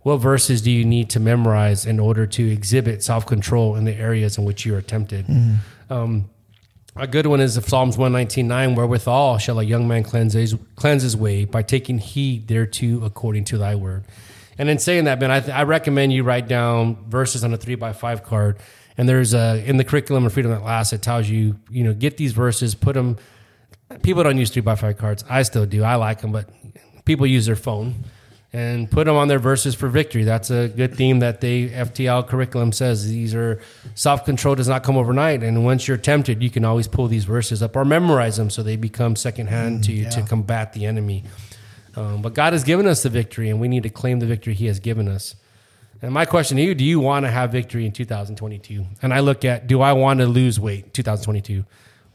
[0.01, 3.93] What verses do you need to memorize in order to exhibit self control in the
[3.95, 5.25] areas in which you are tempted?
[5.89, 6.29] Um,
[6.95, 11.01] a good one is the Psalms 119.9, wherewithal shall a young man cleanse his, cleanse
[11.03, 14.05] his way by taking heed thereto according to thy word.
[14.57, 17.57] And in saying that, Ben, I, th- I recommend you write down verses on a
[17.57, 18.57] three by five card.
[18.97, 21.93] And there's a, in the curriculum of Freedom That Lasts, it tells you, you know,
[21.93, 23.17] get these verses, put them,
[24.03, 25.25] people don't use three by five cards.
[25.29, 25.83] I still do.
[25.83, 26.49] I like them, but
[27.03, 27.93] people use their phone
[28.55, 30.23] and put them on their verses for victory.
[30.23, 33.05] That's a good theme that the FTL curriculum says.
[33.05, 33.59] These are
[33.95, 37.25] self control does not come overnight, and once you're tempted, you can always pull these
[37.25, 40.85] verses up or memorize them so they become secondhand to you mm, to combat the
[40.85, 41.25] enemy.
[41.95, 44.53] Um, but God has given us the victory, and we need to claim the victory
[44.53, 45.35] He has given us.
[46.01, 48.85] And my question to you: Do you want to have victory in 2022?
[49.01, 51.65] And I look at: Do I want to lose weight 2022?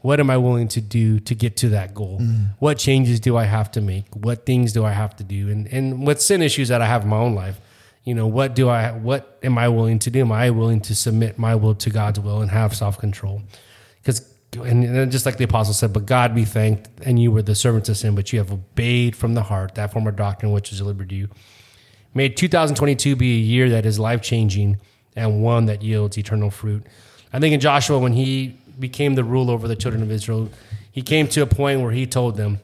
[0.01, 2.19] What am I willing to do to get to that goal?
[2.57, 4.05] What changes do I have to make?
[4.15, 5.49] What things do I have to do?
[5.49, 7.59] And and with sin issues that I have in my own life,
[8.03, 10.21] you know, what do I what am I willing to do?
[10.21, 13.43] Am I willing to submit my will to God's will and have self control?
[14.53, 17.55] And, and just like the apostle said, but God be thanked, and you were the
[17.55, 20.71] servants of sin, but you have obeyed from the heart that form of doctrine which
[20.73, 21.29] is delivered to you.
[22.13, 24.77] May 2022 be a year that is life changing
[25.15, 26.85] and one that yields eternal fruit.
[27.31, 30.49] I think in Joshua, when he became the ruler over the children of Israel,
[30.91, 32.59] he came to a point where he told them,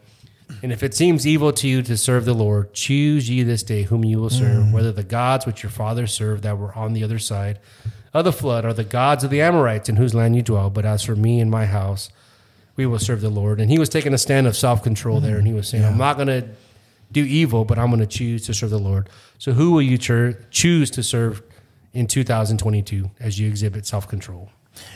[0.61, 3.83] And if it seems evil to you to serve the Lord, choose ye this day
[3.83, 4.71] whom you will serve, mm.
[4.73, 7.59] whether the gods which your fathers served that were on the other side
[8.19, 10.69] of the flood, are the gods of the Amorites in whose land you dwell.
[10.69, 12.09] But as for me and my house,
[12.75, 13.59] we will serve the Lord.
[13.59, 15.97] And he was taking a stand of self control there, and he was saying, I'm
[15.97, 16.47] not going to
[17.11, 19.09] do evil, but I'm going to choose to serve the Lord.
[19.37, 21.41] So, who will you choose to serve
[21.93, 24.51] in 2022 as you exhibit self control?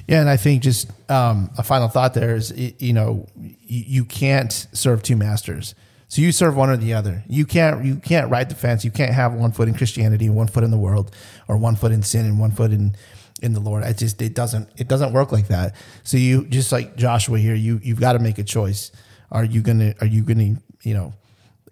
[0.08, 4.52] Yeah, and I think just um, a final thought there is, you know, you can't
[4.52, 5.74] serve two masters.
[6.12, 7.24] So you serve one or the other.
[7.30, 8.84] You can't you can't ride the fence.
[8.84, 11.16] You can't have one foot in Christianity and one foot in the world,
[11.48, 12.98] or one foot in sin and one foot in
[13.42, 13.86] in the Lord.
[13.86, 15.74] I just it doesn't it doesn't work like that.
[16.04, 18.92] So you just like Joshua here, you you've got to make a choice.
[19.32, 21.14] Are you gonna are you gonna you know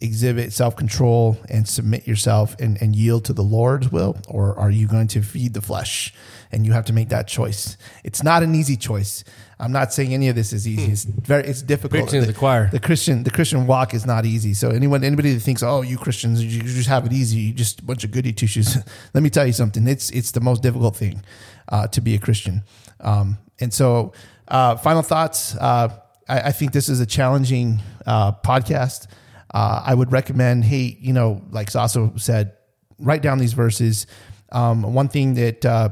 [0.01, 4.71] exhibit self control and submit yourself and, and yield to the Lord's will, or are
[4.71, 6.13] you going to feed the flesh?
[6.51, 7.77] And you have to make that choice.
[8.03, 9.23] It's not an easy choice.
[9.59, 10.91] I'm not saying any of this is easy.
[10.91, 12.03] It's very it's difficult.
[12.03, 12.69] Preaching to the choir.
[12.71, 14.53] The Christian the Christian walk is not easy.
[14.53, 17.81] So anyone anybody that thinks, oh, you Christians, you just have it easy, you just
[17.81, 18.77] a bunch of goody two shoes.
[19.13, 19.87] Let me tell you something.
[19.87, 21.23] It's it's the most difficult thing
[21.67, 22.63] uh, to be a Christian.
[23.01, 24.13] Um, and so,
[24.47, 25.55] uh, final thoughts.
[25.55, 25.89] Uh,
[26.27, 29.07] I, I think this is a challenging uh, podcast.
[29.53, 32.53] Uh, I would recommend, hey, you know, like Saso said,
[32.99, 34.05] write down these verses.
[34.51, 35.89] Um, one thing that uh,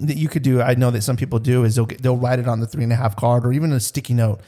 [0.00, 2.38] that you could do, I know that some people do, is they'll get, they'll write
[2.38, 4.40] it on the three and a half card or even a sticky note,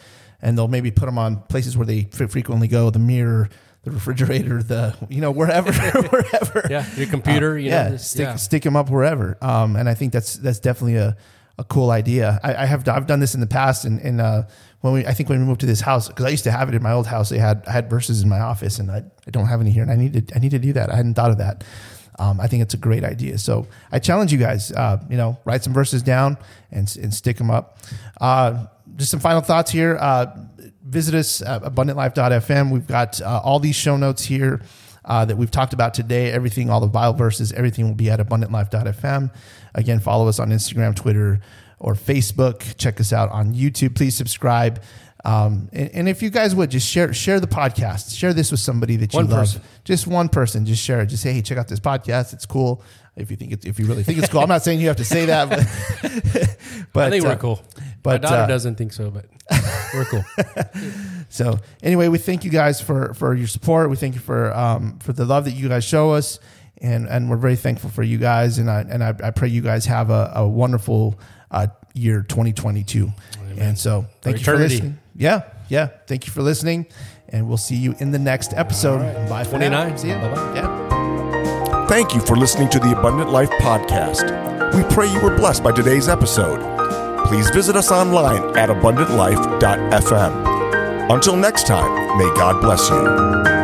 [0.42, 3.48] and they'll maybe put them on places where they fre- frequently go, the mirror,
[3.82, 5.72] the refrigerator, the you know wherever,
[6.08, 6.66] wherever.
[6.70, 8.36] Yeah, your computer, you know, yeah, stick yeah.
[8.36, 9.38] stick them up wherever.
[9.40, 11.16] Um, and I think that's that's definitely a,
[11.60, 12.40] a cool idea.
[12.42, 14.42] I, I have I've done this in the past, and, and uh,
[14.80, 16.68] when we I think when we moved to this house because I used to have
[16.70, 19.04] it in my old house, they had I had verses in my office, and I,
[19.26, 20.90] I don't have any here, and I need to I need to do that.
[20.90, 21.62] I hadn't thought of that.
[22.18, 23.38] Um, I think it's a great idea.
[23.38, 26.36] So I challenge you guys, uh, you know, write some verses down
[26.70, 27.78] and, and stick them up.
[28.20, 29.96] Uh, just some final thoughts here.
[29.98, 30.26] Uh,
[30.84, 32.70] visit us at abundantlife.fm.
[32.70, 34.60] We've got uh, all these show notes here
[35.04, 36.30] uh, that we've talked about today.
[36.32, 39.32] Everything, all the Bible verses, everything will be at abundantlife.fm.
[39.74, 41.40] Again, follow us on Instagram, Twitter,
[41.78, 42.76] or Facebook.
[42.76, 43.94] Check us out on YouTube.
[43.94, 44.82] Please subscribe.
[45.24, 48.60] Um, and, and if you guys would just share share the podcast, share this with
[48.60, 49.40] somebody that you One love.
[49.40, 49.62] person.
[49.84, 51.06] Just one person, just share it.
[51.06, 52.32] Just say, hey, check out this podcast.
[52.32, 52.82] It's cool.
[53.16, 54.96] If you think it's, if you really think it's cool, I'm not saying you have
[54.96, 57.60] to say that, but, but I think uh, we're cool.
[58.02, 59.26] but, My daughter uh, doesn't think so, but
[59.94, 60.24] we're cool.
[61.32, 63.88] So anyway, we thank you guys for for your support.
[63.88, 66.40] We thank you for um, for the love that you guys show us,
[66.78, 68.58] and and we're very thankful for you guys.
[68.58, 71.20] And I and I, I pray you guys have a, a wonderful
[71.52, 73.12] uh, year 2022.
[73.56, 74.98] And so thank you for listening.
[75.14, 75.90] Yeah, yeah.
[76.06, 76.86] Thank you for listening,
[77.28, 79.00] and we'll see you in the next episode.
[79.28, 79.98] Bye for 29.
[79.98, 80.14] See you.
[80.14, 80.54] Bye-bye.
[80.56, 81.86] Yeah.
[81.86, 84.24] Thank you for listening to the Abundant Life Podcast.
[84.74, 86.89] We pray you were blessed by today's episode.
[87.26, 90.50] Please visit us online at abundantlife.fm.
[91.12, 93.59] Until next time, may God bless you.